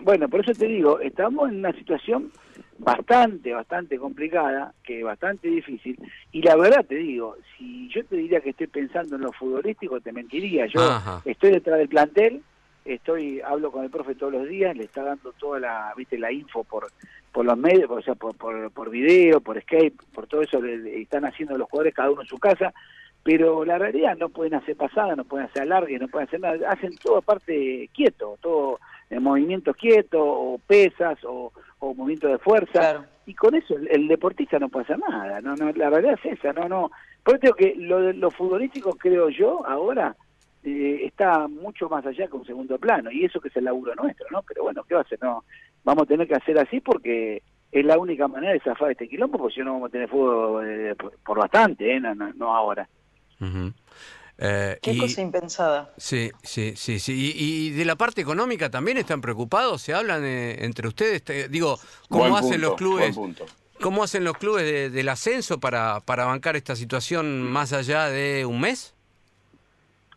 [0.03, 2.31] Bueno, por eso te digo, estamos en una situación
[2.77, 5.99] bastante, bastante complicada, que bastante difícil,
[6.31, 9.99] y la verdad te digo, si yo te diría que estoy pensando en lo futbolístico,
[9.99, 10.67] te mentiría.
[10.67, 12.43] Yo estoy detrás del plantel,
[12.87, 16.33] estoy hablo con el profe todos los días, le está dando toda la, viste, la
[16.33, 16.89] info por
[17.37, 21.03] por los medios, o sea, por, por, por video, por Skype, por todo eso le,
[21.03, 22.73] están haciendo los jugadores cada uno en su casa,
[23.23, 26.71] pero la realidad no pueden hacer pasada, no pueden hacer alargue, no pueden hacer nada,
[26.71, 33.05] hacen todo aparte quieto, todo en movimientos quietos, o pesas, o, o movimientos de fuerza,
[33.27, 36.55] y con eso el, deportista no puede hacer nada, no, no, la realidad es esa,
[36.55, 36.91] no, no,
[37.23, 40.17] por eso que lo de los futbolísticos creo yo ahora
[40.67, 43.95] eh, está mucho más allá que un segundo plano, y eso que es el laburo
[43.95, 44.43] nuestro, ¿no?
[44.43, 45.17] Pero bueno, ¿qué va a hacer?
[45.23, 45.45] No,
[45.85, 49.39] vamos a tener que hacer así porque es la única manera de zafar este quilombo,
[49.39, 52.01] porque si no vamos a tener fuego eh, por, bastante, ¿eh?
[52.01, 52.89] no, ahora.
[53.39, 55.95] Qué cosa impensada.
[55.97, 57.33] Sí, sí, sí, sí.
[57.37, 61.23] Y, de la parte económica también están preocupados, se hablan entre ustedes.
[61.49, 63.17] digo, ¿cómo hacen los clubes?
[63.81, 68.61] ¿Cómo hacen los clubes del ascenso para, para bancar esta situación más allá de un
[68.61, 68.96] mes?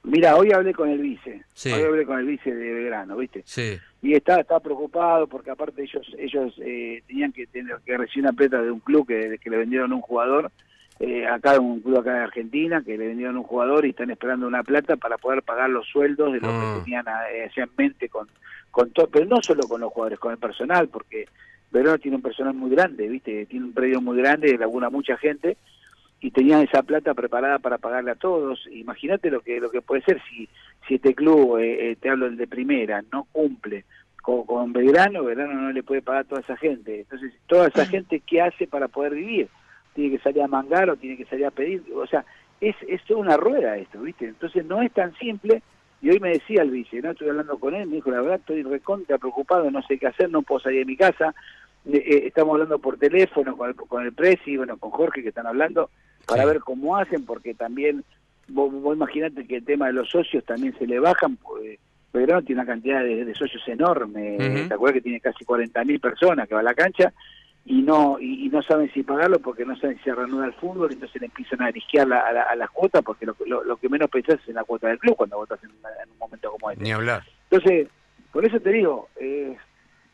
[0.10, 3.43] Mira, hoy hablé con el vice, hoy hablé con el vice de Belgrano, ¿viste?
[3.45, 3.78] Sí.
[4.02, 8.34] Y está, está preocupado porque aparte ellos ellos eh, tenían que tener que recibir una
[8.34, 10.52] plata de un club que, que le vendieron un jugador,
[11.00, 14.48] eh, acá un club acá de Argentina, que le vendieron un jugador y están esperando
[14.48, 16.82] una plata para poder pagar los sueldos de lo que ah.
[16.84, 18.28] tenían eh, en mente con,
[18.72, 21.28] con todo, pero no solo con los jugadores, con el personal, porque
[21.72, 23.45] Belgrano tiene un personal muy grande, ¿viste?
[23.45, 25.58] Tiene un predio muy grande, labura mucha gente
[26.21, 28.67] y tenían esa plata preparada para pagarle a todos.
[28.71, 30.49] Imagínate lo que lo que puede ser si
[30.88, 33.86] si este club, eh, eh, te hablo el de primera, no cumple
[34.21, 37.01] con, con Belgrano, Belgrano no le puede pagar a toda esa gente.
[37.01, 39.47] Entonces, toda esa gente, ¿qué hace para poder vivir?
[39.93, 41.84] Tiene que salir a mangar o tiene que salir a pedir.
[41.95, 42.25] O sea,
[42.60, 44.25] es, es toda una rueda esto, ¿viste?
[44.25, 45.62] Entonces, no es tan simple.
[46.01, 47.12] Y hoy me decía el vice, ¿no?
[47.12, 50.29] Estoy hablando con él, me dijo, la verdad, estoy recontra preocupado, no sé qué hacer,
[50.29, 51.36] no puedo salir de mi casa.
[51.86, 55.47] Eh, estamos hablando por teléfono con el, con el Presi, bueno, con Jorge que están
[55.47, 55.89] hablando,
[56.30, 58.04] para ver cómo hacen, porque también,
[58.48, 61.80] vos, vos imaginate que el tema de los socios también se le bajan, pues,
[62.13, 64.38] Belgrano tiene una cantidad de, socios enorme,
[64.68, 67.13] ¿te acuerdas que tiene casi 40.000 personas que va a la cancha?
[67.70, 70.92] y no y, no saben si pagarlo porque no saben si se reanuda el fútbol,
[70.92, 74.39] entonces le empiezan a risquear la, a, las cuotas porque lo, lo, que menos pensás
[74.42, 76.84] es en la cuota del club cuando votas en, un momento como este.
[76.84, 77.24] Ni hablar.
[77.50, 77.88] Entonces,
[78.32, 79.56] por eso te digo, eh,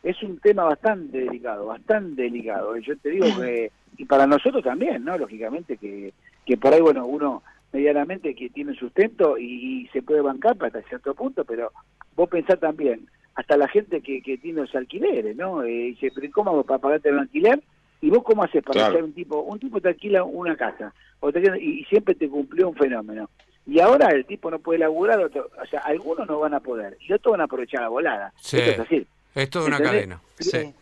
[0.06, 2.78] es un tema bastante delicado, bastante delicado.
[2.78, 5.18] Yo te digo que, y para nosotros también, ¿no?
[5.18, 6.14] Lógicamente que,
[6.46, 7.42] que por ahí, bueno, uno
[7.74, 11.72] medianamente que tiene sustento y, se puede bancar hasta cierto punto, pero
[12.16, 15.64] vos pensás también, hasta la gente que, que tiene los alquileres, ¿no?
[15.64, 17.60] Eh, y dice, pero ¿cómo para pagarte el alquiler?
[18.00, 19.42] ¿Y vos cómo haces para hacer un tipo?
[19.42, 23.28] Un tipo te alquila una casa o y, siempre te cumplió un fenómeno.
[23.66, 27.12] Y ahora el tipo no puede laburar, o sea, algunos no van a poder y
[27.12, 28.34] otros van a aprovechar la volada.
[28.38, 28.60] Sí.
[28.60, 29.08] es así.
[29.36, 30.22] Es toda una cadena.
[30.40, 30.74] Sí.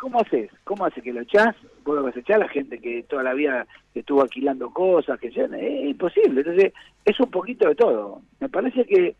[0.00, 0.50] ¿Cómo haces?
[0.64, 1.54] ¿Cómo haces que lo echás?
[1.84, 5.20] Vos lo vas a echar a la gente que toda la vida estuvo alquilando cosas,
[5.20, 6.40] que ya es imposible.
[6.40, 6.72] Entonces,
[7.04, 8.22] es un poquito de todo.
[8.40, 9.14] Me parece que,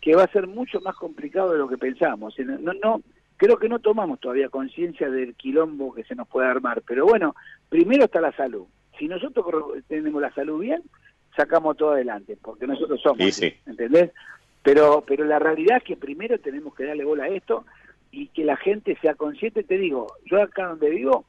[0.00, 2.34] que va a ser mucho más complicado de lo que pensamos.
[2.38, 3.02] No, no,
[3.36, 6.82] creo que no tomamos todavía conciencia del quilombo que se nos puede armar.
[6.86, 7.36] Pero bueno,
[7.68, 8.66] primero está la salud.
[8.98, 9.44] Si nosotros
[9.86, 10.82] tenemos la salud bien,
[11.36, 14.10] sacamos todo adelante, porque nosotros somos, sí, ¿entendés?
[14.62, 17.64] Pero, pero la realidad es que primero tenemos que darle bola a esto
[18.12, 21.24] y que la gente sea consciente, te digo, yo acá donde vivo,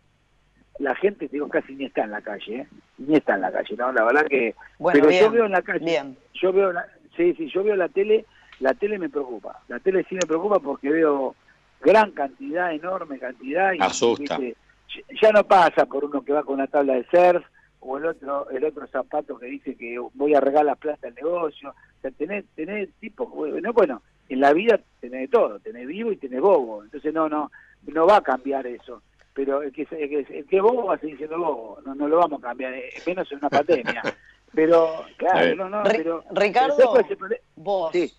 [0.79, 2.67] la gente, te digo, casi ni está en la calle, ¿eh?
[2.97, 3.91] ni está en la calle, ¿no?
[3.91, 4.55] La verdad que...
[4.79, 6.17] Bueno, pero yo veo en la calle, bien.
[6.33, 8.25] yo veo, la, sí, sí, yo veo la tele,
[8.59, 11.35] la tele me preocupa, la tele sí me preocupa porque veo
[11.81, 14.39] gran cantidad, enorme cantidad, y Asusta.
[15.21, 17.45] ya no pasa por uno que va con una tabla de surf,
[17.83, 21.69] o el otro el otro zapato que dice que voy a regalar plata al negocio,
[21.69, 26.11] o sea, tenés, tenés tipo, bueno, bueno en la vida tenés de todo, tenés vivo
[26.11, 27.51] y tenés bobo, entonces no, no,
[27.87, 29.01] no va a cambiar eso.
[29.33, 31.95] Pero el que, el que, el que es bobo va a seguir siendo bobo, no,
[31.95, 34.01] no lo vamos a cambiar, eh, menos en una pandemia.
[34.53, 36.25] Pero, claro, no, no, pero...
[36.31, 36.75] Ricardo,
[37.07, 38.11] pero Vos, Sí.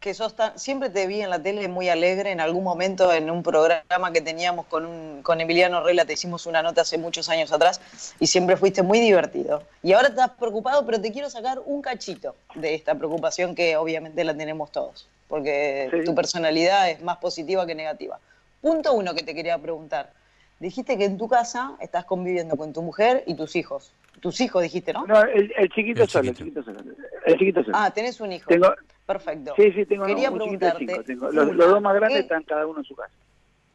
[0.00, 3.30] Que sos tan, siempre te vi en la tele muy alegre, en algún momento en
[3.30, 7.28] un programa que teníamos con, un, con Emiliano Rela, te hicimos una nota hace muchos
[7.28, 7.80] años atrás,
[8.18, 9.62] y siempre fuiste muy divertido.
[9.82, 14.24] Y ahora estás preocupado, pero te quiero sacar un cachito de esta preocupación que obviamente
[14.24, 16.04] la tenemos todos, porque Sí.
[16.04, 18.18] tu personalidad es más positiva que negativa.
[18.62, 20.12] Punto uno que te quería preguntar.
[20.60, 23.92] Dijiste que en tu casa estás conviviendo con tu mujer y tus hijos.
[24.20, 25.06] Tus hijos dijiste, ¿no?
[25.06, 26.60] No, el, el chiquito El solo, chiquito.
[26.60, 26.94] el chiquito solo.
[27.24, 27.76] El chiquito solo.
[27.78, 28.48] Ah, tenés un hijo.
[28.48, 28.74] Tengo,
[29.12, 29.54] Perfecto.
[29.56, 31.28] sí, sí, tengo Quería un chiquito de preguntarte cinco.
[31.30, 31.44] Tengo.
[31.44, 33.12] Los, los dos más grandes ¿qué- están cada uno en su casa.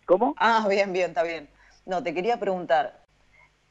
[0.06, 0.34] ¿Cómo?
[0.38, 1.50] Ah, bien, bien, está bien.
[1.86, 3.04] No, te quería preguntar,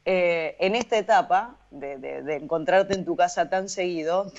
[0.05, 4.31] eh, en esta etapa de, de- de encontrarte en tu casa tan seguido,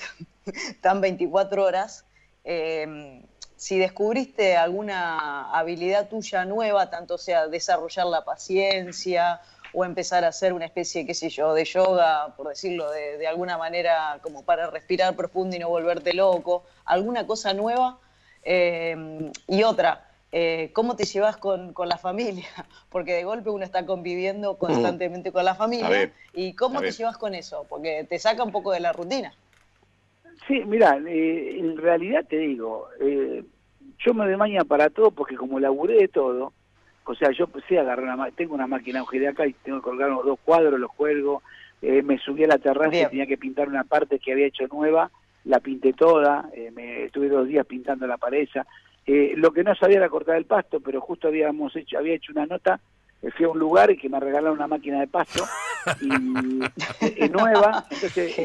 [0.81, 2.05] tan 24 horas,
[2.45, 3.21] eh,
[3.57, 9.41] si descubriste alguna habilidad tuya nueva, tanto sea desarrollar la paciencia
[9.73, 13.27] o empezar a hacer una especie, qué sé yo, de yoga, por decirlo de, de
[13.27, 17.99] alguna manera, como para respirar profundo y no volverte loco, alguna cosa nueva.
[18.43, 22.47] Eh, y otra, eh, ¿cómo te llevas con, con la familia?
[22.89, 25.89] Porque de golpe uno está conviviendo constantemente con la familia.
[25.89, 27.65] ver, ¿Y cómo te llevas con eso?
[27.69, 29.33] Porque te saca un poco de la rutina.
[30.47, 33.43] Sí, mira, eh, en realidad te digo, eh,
[33.99, 36.53] yo me doy maña para todo porque como laburé de todo,
[37.07, 39.83] o sea, yo sé agarrar una ma- tengo una máquina de acá y tengo que
[39.85, 41.41] colgar unos dos cuadros, los cuelgo,
[41.81, 44.67] eh, me subí a la terraza y tenía que pintar una parte que había hecho
[44.67, 45.09] nueva,
[45.45, 48.65] la pinté toda, eh, me estuve dos días pintando la pared esa.
[49.05, 52.33] Eh, lo que no sabía era cortar el pasto, pero justo habíamos hecho, había hecho
[52.33, 52.79] una nota,
[53.21, 55.45] eh, fui a un lugar y que me regalaron una máquina de pasto
[56.01, 56.61] y,
[57.01, 58.35] eh, nueva, entonces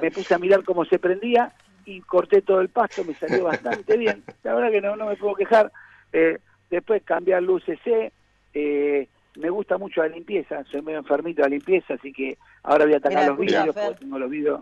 [0.00, 1.52] me puse a mirar cómo se prendía
[1.84, 5.16] y corté todo el pasto, me salió bastante bien, la verdad que no, no me
[5.16, 5.72] puedo quejar.
[6.12, 6.38] Eh,
[6.72, 8.10] después cambiar luces C,
[8.54, 9.06] eh,
[9.36, 12.94] me gusta mucho la limpieza, soy medio enfermito de la limpieza, así que ahora voy
[12.94, 14.60] a atacar los vidrios, porque tengo los vidrios.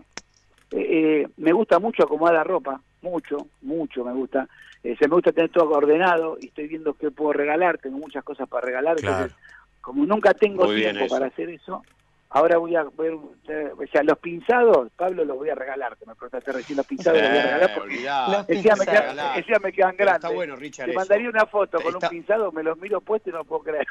[0.71, 0.87] Eh,
[1.23, 4.47] eh, me gusta mucho acomodar la ropa, mucho, mucho me gusta.
[4.83, 8.23] Eh, se me gusta tener todo ordenado y estoy viendo qué puedo regalar, tengo muchas
[8.23, 9.15] cosas para regalar, Claro.
[9.15, 9.37] entonces
[9.79, 11.83] como nunca tengo Muy tiempo para hacer eso,
[12.31, 13.13] ahora voy a ver,
[13.49, 16.85] eh, o sea, los pinzados, Pablo, los voy a regalar, que me preguntaste recién los
[16.85, 19.13] pinzados, los voy a regalar Eh, porque decía me, pinzados.
[19.13, 20.15] quedan, decía me quedan grandes.
[20.23, 20.85] Está bueno, Richard.
[20.85, 20.99] Te eso.
[20.99, 23.87] mandaría una foto con Está- un pinzado, me los miro puestos y no puedo creer.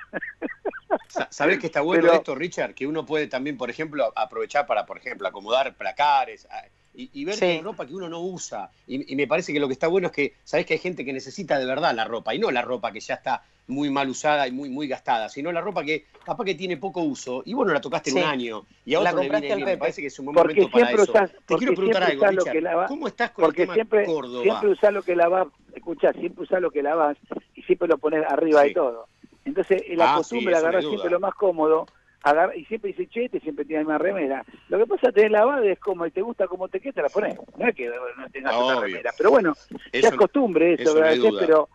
[1.08, 2.74] Sa- ¿Sabés que está bueno Pero- esto, Richard?
[2.74, 7.24] Que uno puede también, por ejemplo, aprovechar para, por ejemplo, acomodar placares a- y, y
[7.24, 7.40] ver Sí.
[7.40, 8.70] que hay ropa que uno no usa.
[8.86, 11.04] Y, y me parece que lo que está bueno es que, ¿sabés que hay gente
[11.04, 12.34] que necesita de verdad la ropa?
[12.34, 15.52] Y no la ropa que ya está muy mal usada y muy, muy gastada, sino
[15.52, 18.18] la ropa que capaz que tiene poco uso y vos no la tocaste Sí.
[18.18, 19.68] en un año y a La otro le compraste viene al bien.
[19.68, 21.12] Me parece que es un buen Porque momento para siempre eso.
[21.12, 22.62] usás- Te quiero preguntar algo, usás Richard.
[22.62, 24.42] lava- ¿Cómo estás con Porque el tema siempre, Córdoba?
[24.42, 27.16] siempre usás lo que lavas, escuchá, siempre usás lo que lavas
[27.54, 28.68] y siempre lo pones arriba Sí.
[28.68, 29.06] de todo.
[29.44, 31.86] Entonces, la Ah, costumbre de agarrar siempre lo más cómodo,
[32.22, 34.44] agarra, y siempre dice, che, este siempre tiene la misma remera.
[34.68, 36.92] Lo que pasa es que tenés lavada es como, y te gusta como te queda,
[36.92, 37.38] te la pones.
[37.56, 38.80] No es que no tengas Obvio.
[38.80, 39.10] remera.
[39.16, 41.68] Pero bueno, ya Eso- es costumbre eso, eso no pero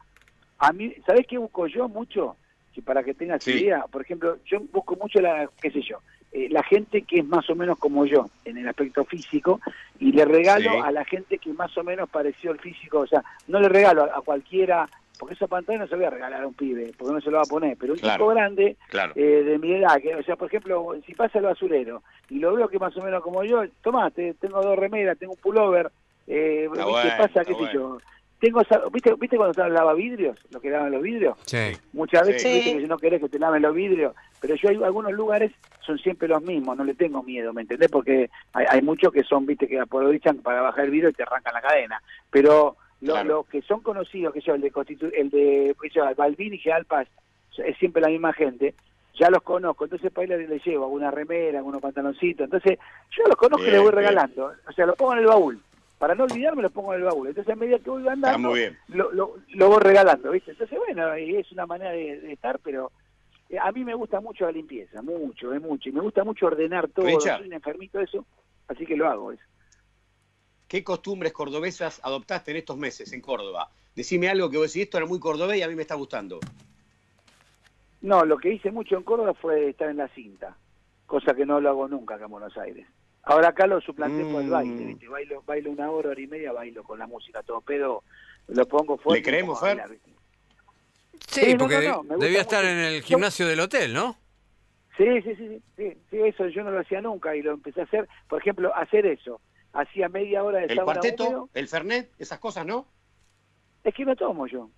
[0.59, 2.35] a mí, ¿sabés qué busco yo mucho?
[2.73, 3.51] Que para que tengas Sí.
[3.51, 5.99] idea, por ejemplo, yo busco mucho la, qué sé yo,
[6.31, 9.61] eh, la gente que es más o menos como yo en el aspecto físico
[9.99, 10.77] y le regalo Sí.
[10.83, 14.03] a la gente que más o menos pareció el físico, o sea, no le regalo
[14.03, 17.13] a, a cualquiera, porque esos pantalones no se voy a regalar a un pibe, porque
[17.13, 18.15] no se lo va a poner, pero un Claro.
[18.25, 19.13] tipo grande Claro.
[19.15, 22.53] eh, de mi edad, que, o sea, por ejemplo, si pasa el basurero y lo
[22.53, 25.91] veo que más o menos como yo, tomate, tengo dos remeras, tengo un pullover,
[26.27, 26.83] eh, ¿viste?
[26.83, 27.73] bueno, pasa, qué sé bueno.
[27.73, 27.97] yo.
[28.39, 30.37] Tengo esa- ¿viste, ¿Viste cuando se lava vidrios?
[30.51, 31.37] Lo que lavan los vidrios.
[31.45, 31.71] Sí.
[31.93, 32.49] Muchas veces Sí.
[32.53, 35.51] viste que si no querés que te laven los vidrios, pero yo hay algunos lugares
[35.85, 37.89] son siempre los mismos, no le tengo miedo, ¿me entendés?
[37.89, 41.23] Porque hay, hay muchos que son, viste, que aprovechan para bajar el vidrio y te
[41.23, 42.01] arrancan la cadena.
[42.29, 43.27] Pero lo- Claro.
[43.29, 46.57] los que son conocidos, que yo, el de Constitu el de sé yo, Balvin y
[46.57, 47.07] General Paz,
[47.57, 48.73] es siempre la misma gente,
[49.17, 52.77] ya los conozco, entonces para ahí les, les llevo alguna remera, algunos pantaloncitos, entonces
[53.11, 53.95] yo los conozco y les voy bien.
[53.95, 55.61] regalando, o sea, los pongo en el baúl.
[55.97, 57.29] Para no olvidarme los pongo en el baúl.
[57.29, 58.77] Entonces a medida que voy andando, muy bien.
[58.89, 60.51] lo, lo, lo voy regalando, ¿viste?
[60.51, 62.91] Entonces, bueno, y es una manera de, de estar, pero
[63.49, 66.47] eh, a mí me gusta mucho la limpieza, mucho, es mucho, y me gusta mucho
[66.47, 67.37] ordenar todo, Richard.
[67.37, 68.25] soy un enfermito de eso,
[68.67, 69.41] así que lo hago eso.
[70.67, 73.69] ¿Qué costumbres cordobesas adoptaste en estos meses en Córdoba?
[73.95, 76.39] Decime algo que vos decís, esto era muy cordobés y a mí me está gustando.
[78.01, 80.57] No, lo que hice mucho en Córdoba fue estar en la cinta,
[81.05, 82.87] cosa que no lo hago nunca acá en Buenos Aires.
[83.23, 84.51] Ahora acá lo suplanté por el Mm.
[84.51, 85.07] baile, ¿viste?
[85.07, 88.03] Bailo, bailo una hora, hora y media, bailo con la música, todo, pero
[88.47, 89.21] lo pongo fuerte.
[89.21, 89.81] ¿Le creemos, Fer?
[91.27, 92.71] Sí, porque no, debía estar mucho.
[92.73, 94.17] en el gimnasio del hotel, ¿no?
[94.97, 97.81] Sí, sí, sí, sí, sí, sí, eso yo no lo hacía nunca y lo empecé
[97.81, 99.41] a hacer, por ejemplo, hacer eso.
[99.75, 101.49] Hacía media hora de ¿El cuarteto, húmedo.
[101.53, 102.87] el fernet, esas cosas, no?
[103.83, 104.69] Es que no tomo yo.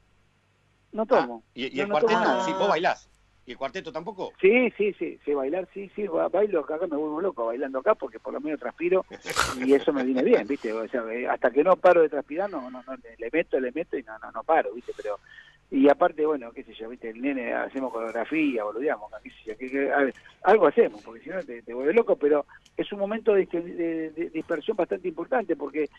[0.92, 1.44] No tomo.
[1.46, 2.46] Ah, ¿Y, y No, el no cuarteto?
[2.46, 3.10] Sí, vos bailás.
[3.46, 4.34] ¿Y el cuarteto tampoco?
[4.42, 7.80] Sí, sí, sí, sí, bailar, sí, sí, ba- bailo acá, acá me vuelvo loco bailando
[7.80, 9.06] acá porque por lo menos transpiro
[9.64, 10.74] y eso me viene bien, ¿viste?
[10.74, 13.72] O sea, eh, hasta que no paro de transpirar, no, no, no, le meto, le
[13.72, 14.92] meto y no, no, no paro, ¿viste?
[14.98, 15.20] Pero,
[15.70, 17.10] y aparte, bueno, qué sé yo, ¿viste?
[17.10, 21.22] El nene, hacemos coreografía, boludeamos, qué sé yo, que- que- a ver, algo hacemos, porque
[21.22, 22.46] si no te, te vuelve loco, pero
[22.78, 25.90] es un momento de, de- de dispersión bastante importante porque eh,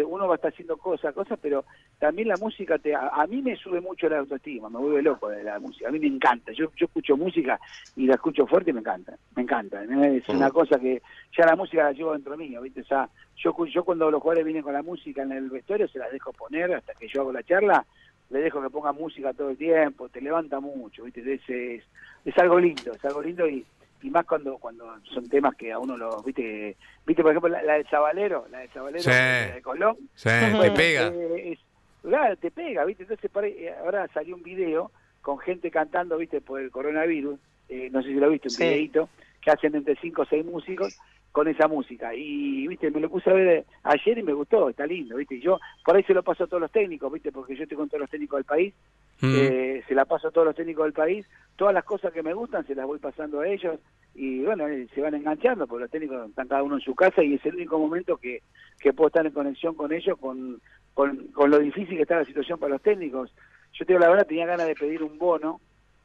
[0.00, 1.64] eh, uno va a estar haciendo cosas, cosas, pero
[1.98, 5.28] también la música, te, a, a mí me sube mucho la autoestima, me vuelve loco
[5.28, 7.60] de la música, a mí me encanta, yo, yo escucho música
[7.94, 11.02] y la escucho fuerte y me encanta, me encanta, es una cosa que
[11.36, 12.80] ya la música la llevo dentro mío, ¿viste?
[12.80, 15.98] O sea, yo, yo cuando los jugadores vienen con la música en el vestuario se
[16.00, 17.86] las dejo poner hasta que yo hago la charla,
[18.30, 21.20] le dejo que pongan música todo el tiempo, te levanta mucho, ¿viste?
[21.34, 21.82] Es, es,
[22.24, 23.64] es algo lindo, es algo lindo y,
[24.02, 26.76] y más cuando cuando son temas que a uno lo, ¿viste?
[27.06, 29.08] ¿Viste, por ejemplo, la, la del Zabalero, la del Zabalero, Sí.
[29.10, 29.96] la de Colón?
[30.14, 30.28] Sí,
[30.60, 31.08] te pega.
[31.08, 31.60] eh, es-
[32.02, 33.04] claro, te pega, ¿viste?
[33.04, 34.90] Entonces por ahí, eh, ahora salió un video
[35.22, 36.40] con gente cantando, ¿viste?
[36.40, 37.38] Por el coronavirus,
[37.68, 38.62] eh, no sé si lo viste, un Sí.
[38.64, 39.08] videito,
[39.40, 40.98] que hacen entre 5 o 6 músicos
[41.32, 42.14] con esa música.
[42.14, 42.90] Y, ¿viste?
[42.90, 45.36] Me lo puse a ver ayer y me gustó, está lindo, ¿viste?
[45.36, 47.32] Y yo por ahí se lo paso a todos los técnicos, ¿viste?
[47.32, 48.74] Porque yo estoy con todos los técnicos del país,
[49.20, 49.34] Mm.
[49.34, 52.34] eh, se la paso a todos los técnicos del país, todas las cosas que me
[52.34, 53.80] gustan se las voy pasando a ellos
[54.14, 57.24] y bueno, eh, se van enganchando porque los técnicos están cada uno en su casa
[57.24, 58.42] y es el único momento que,
[58.78, 60.60] que puedo estar en conexión con ellos, con,
[60.94, 63.34] con, con lo difícil que está la situación para los técnicos.
[63.72, 65.60] Yo te digo la verdad, tenía ganas de pedir un bono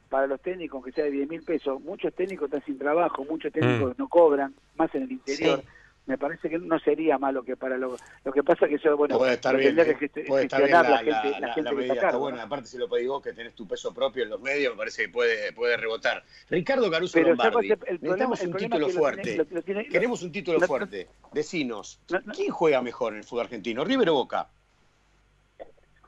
[0.08, 1.80] para los técnicos, que sea de 10 mil pesos.
[1.82, 5.60] Muchos técnicos están sin trabajo, muchos técnicos no cobran, más en el interior.
[5.60, 5.68] Sí.
[6.06, 9.16] Me parece que no sería malo que para lo, lo que pasa que eso, bueno,
[9.16, 11.82] puede estar bien, eh, que gest- puede estar bien la, gente, la la- gente medida,
[11.84, 12.36] está a está cargo, buena.
[12.36, 12.42] ¿no?
[12.44, 15.04] Aparte, si lo pedís vos, que tenés tu peso propio en los medios, me parece
[15.04, 16.22] que puede, puede rebotar.
[16.50, 19.22] Ricardo Caruso Pero ¿sabes Lombardi, el necesitamos un título lo fuerte.
[19.22, 21.08] tiene- lo- lo tiene- Queremos un título lo- fuerte.
[21.32, 22.32] Decinos, No, no.
[22.34, 24.48] ¿quién juega mejor en el fútbol argentino, River o Boca?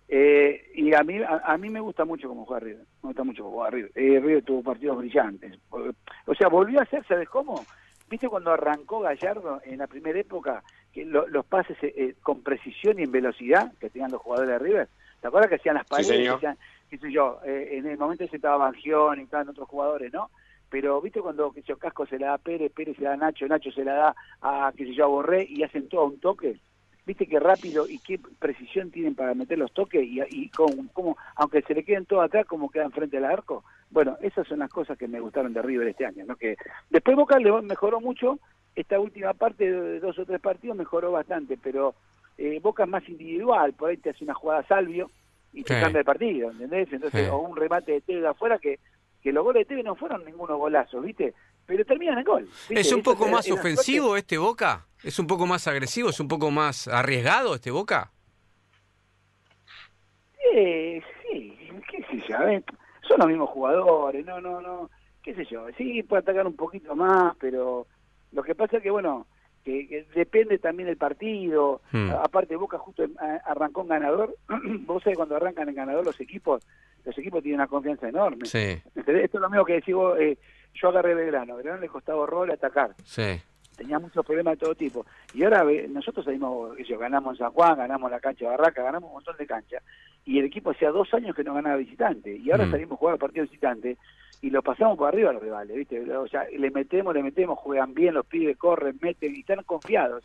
[0.08, 2.84] Eh, y a mí a, a mí me gusta mucho cómo juega River.
[3.02, 3.92] Me gusta mucho cómo juega River.
[3.94, 5.58] Eh, River tuvo partidos brillantes.
[5.70, 7.64] O sea, volvió a hacer, ¿sabes cómo?
[8.08, 12.42] ¿Viste cuando arrancó Gallardo en la primera época que lo- los pases eh, eh, con
[12.42, 14.88] precisión y en velocidad que tenían los jugadores de River?
[15.20, 16.08] ¿Te acuerdas que hacían las paredes?
[16.28, 19.68] que hacían, qué sé yo, eh, en el momento ese estaba Bangión y estaban otros
[19.68, 20.30] jugadores, ¿no?
[20.70, 23.10] Pero viste cuando que sé yo, Casco se la da a Pérez, Pérez se la
[23.10, 25.88] da a Nacho, Nacho se la da a qué sé yo a Borré y hacen
[25.88, 26.60] todo un toque.
[27.06, 31.16] Viste qué rápido y qué precisión tienen para meter los toques y, y con, como,
[31.36, 33.62] aunque se le queden todos atrás, como quedan frente al arco.
[33.90, 36.24] Bueno, esas son las cosas que me gustaron de River este año.
[36.26, 36.34] ¿no?
[36.34, 36.56] que
[36.90, 38.40] Después Boca le mejoró mucho,
[38.74, 41.94] esta última parte de dos o tres partidos mejoró bastante, pero
[42.38, 45.08] eh, Boca es más individual, por ahí te hace una jugada Salvio
[45.52, 45.80] y te Sí.
[45.80, 46.92] cambia el partido, ¿entendés?
[46.92, 47.30] Entonces, Sí.
[47.30, 48.80] o un remate de Tevez de afuera que,
[49.26, 51.34] que los goles de Tevez no fueron ningunos golazos, ¿viste?
[51.66, 52.44] Pero terminan en gol.
[52.44, 52.78] ¿viste?
[52.78, 53.60] ¿Es un poco más suerte.
[53.72, 54.86] ofensivo este Boca?
[55.02, 56.10] ¿Es un poco más agresivo?
[56.10, 58.12] ¿Es un poco más arriesgado este Boca?
[60.54, 61.58] Eh, sí,
[61.90, 62.36] qué sé yo,
[63.08, 64.90] son los mismos jugadores, no, no, no,
[65.22, 67.86] qué sé yo, sí puede atacar un poquito más, pero
[68.32, 69.26] lo que pasa es que, bueno,
[69.64, 72.10] que, que depende también del partido, Hmm.
[72.22, 74.36] Aparte Boca justo a- arrancó en ganador,
[74.86, 76.62] vos sabés cuando arrancan en ganador los equipos,
[77.06, 78.58] los equipos tienen una confianza enorme, Sí,
[78.94, 80.36] esto es lo mismo que vos, eh,
[80.74, 83.40] yo agarré Belgrano, Belgrano le costaba horror atacar, sí.
[83.76, 85.06] tenía muchos problemas de todo tipo.
[85.32, 89.08] Y ahora nosotros salimos, yo, ganamos en San Juan, ganamos la cancha de Barraca, ganamos
[89.08, 89.82] un montón de canchas.
[90.24, 92.34] Y el equipo hacía dos años que no ganaba visitante.
[92.36, 92.70] Y ahora Mm.
[92.72, 93.96] salimos a jugar partido visitante
[94.42, 96.00] y lo pasamos por arriba a los rivales, ¿viste?
[96.16, 100.24] O sea, le metemos, le metemos, juegan bien, los pibes corren, meten y están confiados.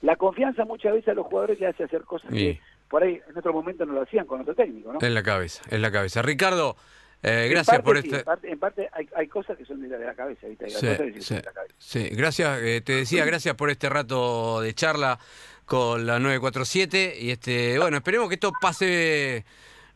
[0.00, 2.60] La confianza muchas veces a los jugadores le hace hacer cosas Y- que
[2.92, 4.98] por ahí en otro momento no lo hacían con otro técnico, ¿no?
[5.00, 6.20] En la cabeza, en la cabeza.
[6.20, 6.76] Ricardo,
[7.22, 8.18] eh, gracias parte por sí, este...
[8.18, 10.66] en parte, en parte hay, hay cosas que son de la, de la cabeza, ¿viste?
[10.66, 11.74] Hay Sí, cosas que sí, de la cabeza.
[11.78, 12.08] sí.
[12.12, 15.18] Gracias, eh, te decía, gracias por este rato de charla
[15.64, 19.46] con la 947 y este, bueno, esperemos que esto pase,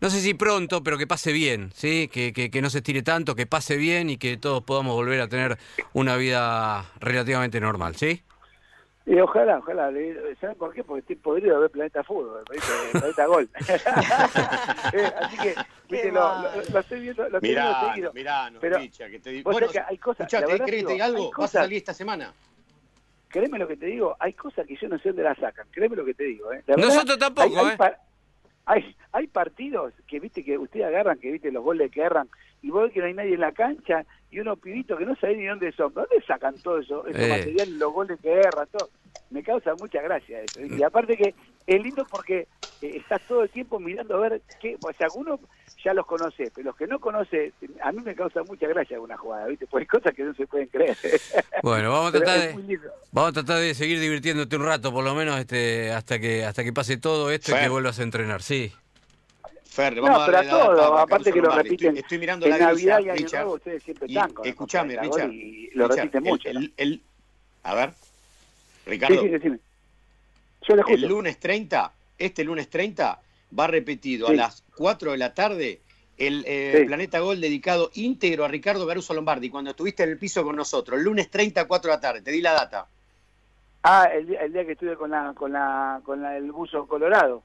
[0.00, 2.08] no sé si pronto, pero que pase bien, ¿sí?
[2.08, 5.20] Que, que, que no se estire tanto, que pase bien y que todos podamos volver
[5.20, 5.58] a tener
[5.92, 8.22] una vida relativamente normal, ¿sí?
[9.08, 9.90] Y ojalá, ojalá.
[9.90, 10.82] le- ¿Saben por qué?
[10.82, 12.72] Porque estoy podrido de ver Planeta Fútbol, ¿viste?
[12.92, 13.48] Planeta Gol.
[14.92, 15.54] Eh, Así que,
[15.88, 18.12] viste, lo, lo, lo estoy viendo, lo estoy viendo Mirá, seguido.
[18.12, 19.50] mirá, no, Pero Richa, que te digo.
[19.52, 21.18] Bueno, que hay cosas- escuchá, la ¿te verdad querés que te diga algo?
[21.18, 22.32] hay ¿Vas a cosas- salir esta semana?
[23.28, 25.66] Créeme lo que te digo, hay cosas que yo no sé dónde las sacan.
[25.70, 26.52] Créeme lo que te digo.
[26.52, 26.62] ¿eh?
[26.66, 27.76] La verdad, Nosotros tampoco, hay, hay ¿eh?
[27.76, 28.00] par-
[28.66, 32.28] hay, hay partidos que viste que ustedes agarran, que viste los goles que agarran,
[32.62, 35.14] y vos ves que no hay nadie en la cancha, y unos pibitos que no
[35.16, 35.94] saben ni dónde son.
[35.94, 37.06] ¿Dónde sacan todo eso?
[37.06, 37.28] Ese Eh.
[37.28, 38.88] material, los goles que agarran, todo.
[39.30, 40.60] Me causa mucha gracia eso.
[40.60, 41.34] Y aparte que
[41.66, 42.46] es lindo porque
[42.82, 45.40] eh, estás todo el tiempo mirando a ver qué, o sea, algunos
[45.84, 47.52] ya los conoces, pero los que no conoces,
[47.82, 49.66] a mí me causa mucha gracia alguna jugada, ¿viste?
[49.72, 50.96] Hay cosas que no se pueden creer.
[51.62, 52.78] Bueno, vamos a tratar de...
[53.12, 56.64] Vamos a tratar de seguir divirtiéndote un rato, por lo menos este, hasta que hasta
[56.64, 58.72] que pase todo esto y que vuelvas a entrenar, sí.
[59.64, 60.42] Fer, No, vamos pero a
[60.74, 63.14] la a aparte que lo repiten Estoy, estoy mirando en la Navidad grilla, y Año
[63.22, 63.40] Richard.
[63.42, 65.30] Nuevo, ustedes siempre están con escuchame, Richard.
[65.32, 66.48] Y lo Richard, repiten el- mucho.
[66.48, 67.02] el- el-
[67.62, 67.90] a ver,
[68.84, 69.58] Sí, Ricardo, sí, decime.
[70.68, 71.08] Yo lo el escucho.
[71.08, 73.20] lunes 30, este lunes 30,
[73.58, 74.34] va repetido Sí.
[74.34, 75.80] a las 4 de la tarde
[76.18, 76.84] el eh, Sí.
[76.86, 81.00] Planeta Gol dedicado íntegro a Ricardo Caruso Lombardi, cuando estuviste en el piso con nosotros,
[81.00, 82.86] lunes 30 4 de la tarde, te di la data.
[83.82, 86.86] Ah, el día, el día que estuve con la con la con la, el buzo
[86.88, 87.42] colorado.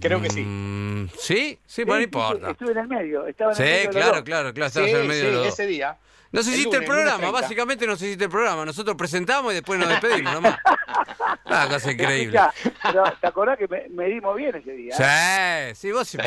[0.00, 0.42] Creo que sí.
[0.42, 2.50] Mm, sí, sí, bueno, no Sí, importa.
[2.52, 4.96] Estuve en el medio, estaba en Sí, el medio claro, claro, claro, Sí, estabas en
[4.96, 5.52] el medio sí, de los dos.
[5.54, 5.98] ese día.
[6.30, 7.40] Nos el hiciste el, lunes, programa, 30.
[7.40, 8.64] básicamente nos hiciste el programa.
[8.64, 10.58] Nosotros presentamos y después nos despedimos nomás.
[11.50, 12.38] Ah, cosa increíble.
[12.82, 14.94] Pero ¿Te acordás que me, me dimos bien ese día?
[14.98, 15.70] eh?
[15.74, 16.18] Sí, sí, vos sí.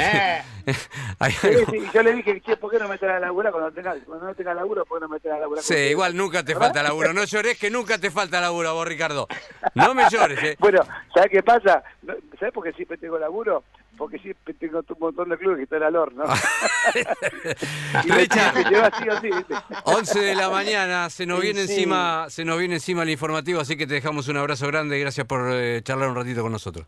[1.93, 4.34] Yo le dije, che, ¿por qué no me traes a laburar cuando, tenga, cuando no
[4.36, 4.84] tenga laburo?
[4.86, 5.64] ¿Por qué no me traes a laburar?
[5.64, 6.68] Sí, igual nunca te ¿Verdad?
[6.68, 7.14] falta laburo.
[7.14, 9.28] No llores que nunca te falta laburo vos, Ricardo.
[9.76, 10.56] No me llores, ¿eh?
[10.60, 10.82] Bueno,
[11.14, 11.84] ¿sabes qué pasa?
[12.02, 13.64] No, ¿Sabes por qué siempre tengo laburo?
[13.98, 16.24] Porque siempre tengo un montón de clubes que están al horno.
[18.04, 18.56] y Richard.
[18.56, 19.54] me lleva así o sí, ¿viste?
[19.84, 21.74] 11 de la mañana, se nos Sí, viene sí.
[21.74, 25.02] encima, se nos viene encima el informativo, así que te dejamos un abrazo grande y
[25.02, 26.86] gracias por eh, charlar un ratito con nosotros.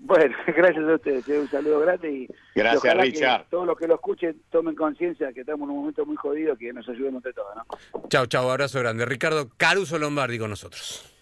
[0.00, 1.26] Bueno, gracias a ustedes.
[1.28, 3.42] Un saludo grande y, Gracias, ojalá Richard.
[3.42, 6.56] que todos los que lo escuchen tomen conciencia que estamos en un momento muy jodido
[6.56, 7.54] que nos ayudemos entre todos.
[7.56, 8.08] ¿no?
[8.08, 9.04] Chau, chau, abrazo grande.
[9.06, 11.14] Ricardo Caruso Lombardi con nosotros.